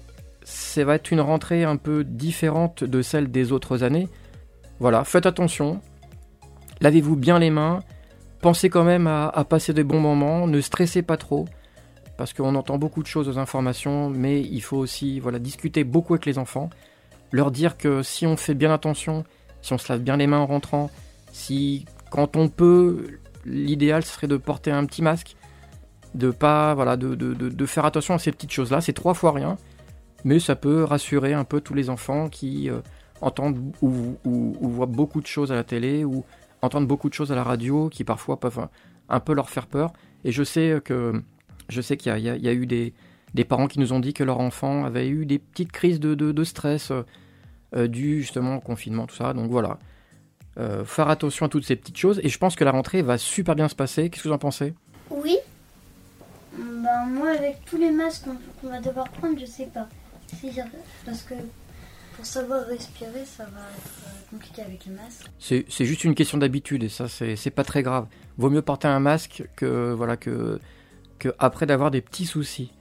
ça 0.44 0.84
va 0.84 0.96
être 0.96 1.12
une 1.12 1.22
rentrée 1.22 1.64
un 1.64 1.78
peu 1.78 2.04
différente 2.04 2.84
de 2.84 3.04
celle 3.04 3.30
des 3.30 3.52
autres 3.52 3.84
années. 3.84 4.10
Voilà, 4.80 5.04
faites 5.04 5.28
attention. 5.28 5.80
Lavez-vous 6.82 7.18
bien 7.18 7.38
les 7.38 7.52
mains. 7.52 7.82
Pensez 8.42 8.72
quand 8.72 8.84
même 8.84 9.06
à, 9.06 9.28
à 9.28 9.44
passer 9.44 9.74
de 9.74 9.84
bons 9.84 10.00
moments. 10.00 10.48
Ne 10.48 10.60
stressez 10.60 11.04
pas 11.04 11.18
trop 11.18 11.46
parce 12.18 12.34
qu'on 12.34 12.56
entend 12.56 12.78
beaucoup 12.78 13.02
de 13.02 13.08
choses 13.08 13.28
aux 13.30 13.38
informations, 13.38 14.10
mais 14.10 14.42
il 14.42 14.62
faut 14.62 14.78
aussi 14.78 15.20
voilà, 15.20 15.40
discuter 15.40 15.84
beaucoup 15.84 16.14
avec 16.14 16.26
les 16.26 16.38
enfants, 16.38 16.70
leur 17.32 17.52
dire 17.52 17.78
que 17.78 18.04
si 18.04 18.26
on 18.26 18.38
fait 18.38 18.54
bien 18.54 18.72
attention, 18.72 19.24
si 19.62 19.74
on 19.74 19.78
se 19.78 19.92
lave 19.92 20.02
bien 20.02 20.18
les 20.18 20.28
mains 20.28 20.40
en 20.40 20.46
rentrant, 20.46 20.90
si 21.32 21.86
quand 22.12 22.38
on 22.38 22.48
peut, 22.48 23.20
l'idéal 23.46 24.04
serait 24.04 24.28
de 24.28 24.38
porter 24.38 24.72
un 24.72 24.86
petit 24.86 25.02
masque, 25.02 25.36
de 26.14 26.32
pas 26.32 26.74
voilà, 26.74 26.96
de, 26.96 27.16
de- 27.16 27.34
de- 27.34 27.66
faire 27.66 27.84
attention 27.86 28.14
à 28.14 28.20
ces 28.20 28.32
petites 28.32 28.52
choses-là, 28.52 28.80
c'est 28.80 28.94
trois 28.94 29.14
fois 29.14 29.34
rien, 29.34 29.58
mais 30.24 30.40
ça 30.40 30.56
peut 30.56 30.84
rassurer 30.84 31.34
un 31.34 31.44
peu 31.44 31.60
tous 31.60 31.74
les 31.74 31.90
enfants 31.90 32.30
qui 32.30 32.70
euh, 32.70 32.80
entendent 33.20 33.60
ou, 33.82 34.16
voient 34.62 34.86
beaucoup 34.86 35.20
de 35.20 35.28
choses 35.28 35.52
à 35.52 35.56
la 35.56 35.66
télé 35.66 36.06
ou 36.06 36.24
entendent 36.62 36.88
beaucoup 36.88 37.10
de 37.10 37.14
choses 37.14 37.32
à 37.34 37.36
la 37.36 37.44
radio 37.44 37.90
qui 37.90 38.04
parfois 38.06 38.40
peuvent 38.40 38.68
un 39.10 39.20
peu 39.20 39.34
leur 39.34 39.50
faire 39.50 39.68
peur. 39.68 39.92
Et 40.24 40.32
je 40.32 40.44
sais 40.44 40.80
que 40.84 41.22
je 41.70 41.82
sais 41.82 41.98
qu'il 41.98 42.12
y 42.18 42.30
a, 42.30 42.36
y 42.36 42.40
y 42.46 42.50
eu 42.50 42.66
des, 42.66 42.94
des 43.34 43.44
parents 43.46 43.68
qui 43.68 43.80
nous 43.80 43.94
ont 43.94 44.00
dit 44.00 44.14
que 44.14 44.24
leur 44.24 44.40
enfant 44.40 44.86
avait 44.86 45.08
eu 45.08 45.26
des 45.26 45.40
petites 45.40 45.72
crises 45.72 46.00
de, 46.00 46.16
de- 46.16 46.32
de 46.32 46.44
stress 46.44 46.92
euh, 46.92 47.04
euh, 47.76 47.88
dues 47.88 48.22
justement 48.22 48.58
au 48.58 48.62
confinement, 48.62 49.08
tout 49.08 49.16
ça. 49.16 49.34
Donc 49.34 49.50
voilà. 49.52 49.78
Euh, 50.58 50.86
faire 50.86 51.10
attention 51.10 51.46
à 51.48 51.50
toutes 51.50 51.66
ces 51.66 51.76
petites 51.76 51.98
choses. 51.98 52.22
Et 52.24 52.30
je 52.30 52.38
pense 52.38 52.56
que 52.56 52.64
la 52.64 52.72
rentrée 52.72 53.02
va 53.02 53.18
super 53.18 53.56
bien 53.56 53.68
se 53.68 53.76
passer. 53.76 54.10
Qu'est-ce 54.10 54.24
que 54.24 54.30
vous 54.30 54.34
en 54.34 54.38
pensez? 54.38 54.74
Oui, 55.10 55.36
Ben, 56.58 57.06
moi, 57.10 57.32
avec 57.32 57.58
tous 57.66 57.78
les 57.78 57.92
masques 57.92 58.26
qu'on 58.62 58.70
va 58.70 58.80
devoir 58.80 59.10
prendre, 59.10 59.38
je 59.40 59.46
sais 59.46 59.66
pas. 59.74 59.88
Parce 61.06 61.22
que 61.24 61.34
Pour 62.16 62.26
savoir 62.26 62.66
respirer, 62.68 63.26
ça 63.26 63.44
va 63.44 63.60
être 63.78 63.92
euh, 64.08 64.30
compliqué 64.32 64.62
avec 64.62 64.86
le 64.86 64.94
masque. 64.94 65.26
C'est 65.38 65.86
juste 65.86 66.06
une 66.06 66.16
question 66.16 66.38
d'habitude 66.38 66.84
et 66.84 66.90
ça, 66.90 67.10
c'est 67.10 67.50
pas 67.52 67.66
très 67.66 67.84
grave. 67.84 68.08
Vaut 68.38 68.50
mieux 68.50 68.62
porter 68.62 68.88
un 68.88 69.02
masque 69.02 69.44
que, 69.58 69.92
voilà, 69.92 70.16
que, 70.16 70.60
que 71.20 71.34
après 71.40 71.66
d'avoir 71.66 71.92
des 71.92 72.02
petits 72.02 72.26
soucis. 72.26 72.72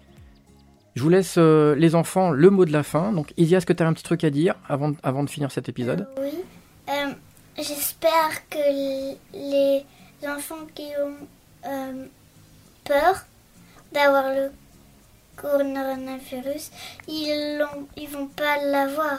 Je 0.94 1.02
vous 1.02 1.08
laisse, 1.08 1.36
euh, 1.38 1.74
les 1.74 1.94
enfants, 1.96 2.30
le 2.30 2.50
mot 2.50 2.64
de 2.64 2.72
la 2.72 2.82
fin. 2.84 3.12
Donc, 3.12 3.32
Isia, 3.36 3.58
est-ce 3.58 3.66
que 3.66 3.72
tu 3.72 3.82
as 3.82 3.86
un 3.88 3.92
petit 3.92 4.04
truc 4.04 4.22
à 4.24 4.30
dire 4.30 4.54
avant, 4.68 4.90
de- 4.90 4.96
avant 5.02 5.24
de 5.24 5.30
finir 5.30 5.50
cet 5.50 5.68
épisode? 5.68 6.06
Euh, 6.18 6.22
oui. 6.30 6.38
Euh, 6.88 7.12
J'espère 7.56 8.48
que 8.50 8.58
l- 8.58 9.16
les 9.32 9.84
enfants 10.28 10.66
qui 10.74 10.86
ont 11.04 11.26
euh, 11.68 12.06
peur 12.84 13.24
d'avoir 13.92 14.24
le 14.34 14.50
coronavirus, 15.36 16.70
ils 17.08 17.64
ils 17.96 18.08
vont 18.08 18.26
pas 18.26 18.56
l'avoir. 18.64 19.18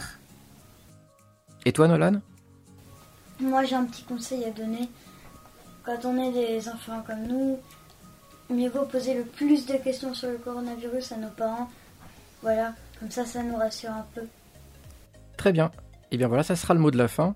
Et 1.66 1.72
toi, 1.72 1.88
Nolan? 1.88 2.20
Moi, 3.40 3.64
j'ai 3.64 3.76
un 3.76 3.86
petit 3.86 4.04
conseil 4.04 4.44
à 4.46 4.52
donner. 4.52 4.90
Quand 5.86 6.04
on 6.06 6.18
est 6.24 6.32
des 6.32 6.68
enfants 6.70 7.04
comme 7.06 7.24
nous, 7.28 7.60
mieux 8.50 8.70
vaut 8.70 8.86
poser 8.86 9.14
le 9.16 9.24
plus 9.24 9.66
de 9.66 9.76
questions 9.76 10.14
sur 10.14 10.30
le 10.30 10.38
coronavirus 10.38 11.12
à 11.14 11.18
nos 11.18 11.30
parents. 11.30 11.70
Voilà, 12.42 12.74
comme 13.00 13.12
ça, 13.12 13.26
ça 13.26 13.44
nous 13.44 13.56
rassure 13.56 13.92
un 13.92 14.06
peu. 14.14 14.22
Très 15.38 15.52
bien. 15.52 15.72
Et 16.12 16.18
bien 16.18 16.28
voilà, 16.28 16.44
ça 16.44 16.56
sera 16.56 16.74
le 16.74 16.80
mot 16.80 16.92
de 16.92 16.98
la 16.98 17.08
fin. 17.08 17.36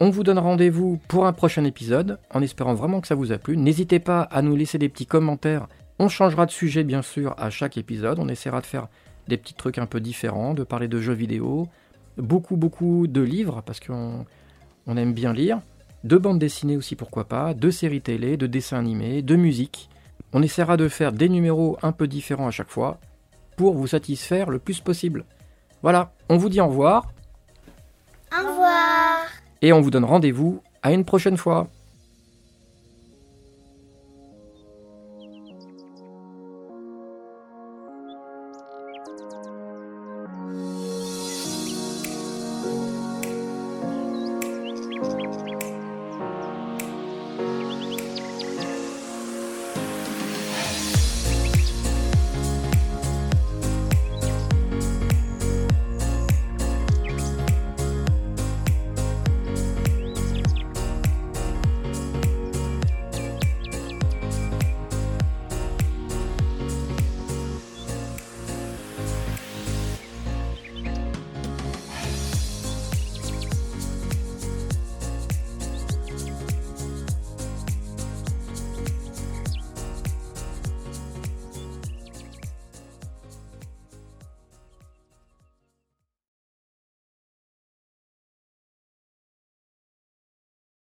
On 0.00 0.08
vous 0.08 0.22
donne 0.22 0.38
rendez-vous 0.38 0.98
pour 1.08 1.26
un 1.26 1.32
prochain 1.32 1.64
épisode, 1.64 2.18
en 2.32 2.40
espérant 2.40 2.74
vraiment 2.74 3.00
que 3.00 3.06
ça 3.06 3.14
vous 3.14 3.32
a 3.32 3.38
plu. 3.38 3.56
N'hésitez 3.56 3.98
pas 3.98 4.22
à 4.22 4.40
nous 4.40 4.56
laisser 4.56 4.78
des 4.78 4.88
petits 4.88 5.06
commentaires. 5.06 5.68
On 5.98 6.08
changera 6.08 6.46
de 6.46 6.50
sujet, 6.50 6.84
bien 6.84 7.02
sûr, 7.02 7.34
à 7.36 7.50
chaque 7.50 7.76
épisode. 7.76 8.18
On 8.18 8.28
essaiera 8.28 8.62
de 8.62 8.66
faire 8.66 8.88
des 9.28 9.36
petits 9.36 9.52
trucs 9.52 9.76
un 9.76 9.84
peu 9.84 10.00
différents, 10.00 10.54
de 10.54 10.64
parler 10.64 10.88
de 10.88 11.00
jeux 11.00 11.12
vidéo, 11.12 11.68
beaucoup, 12.16 12.56
beaucoup 12.56 13.06
de 13.06 13.20
livres, 13.20 13.62
parce 13.66 13.78
qu'on 13.78 14.24
on 14.86 14.96
aime 14.96 15.12
bien 15.12 15.34
lire, 15.34 15.60
de 16.04 16.16
bandes 16.16 16.38
dessinées 16.38 16.76
aussi, 16.76 16.96
pourquoi 16.96 17.24
pas, 17.24 17.54
de 17.54 17.70
séries 17.70 18.00
télé, 18.00 18.36
de 18.36 18.46
dessins 18.46 18.78
animés, 18.78 19.22
de 19.22 19.36
musique. 19.36 19.90
On 20.32 20.42
essaiera 20.42 20.76
de 20.76 20.88
faire 20.88 21.12
des 21.12 21.28
numéros 21.28 21.76
un 21.82 21.92
peu 21.92 22.06
différents 22.06 22.48
à 22.48 22.50
chaque 22.50 22.70
fois, 22.70 22.98
pour 23.56 23.74
vous 23.74 23.86
satisfaire 23.86 24.50
le 24.50 24.58
plus 24.58 24.80
possible. 24.80 25.24
Voilà, 25.82 26.12
on 26.28 26.36
vous 26.36 26.48
dit 26.48 26.60
au 26.60 26.68
revoir. 26.68 27.12
Au 28.32 28.48
revoir. 28.48 29.26
Et 29.62 29.72
on 29.72 29.80
vous 29.80 29.90
donne 29.90 30.04
rendez-vous 30.04 30.62
à 30.82 30.92
une 30.92 31.04
prochaine 31.04 31.36
fois. 31.36 31.68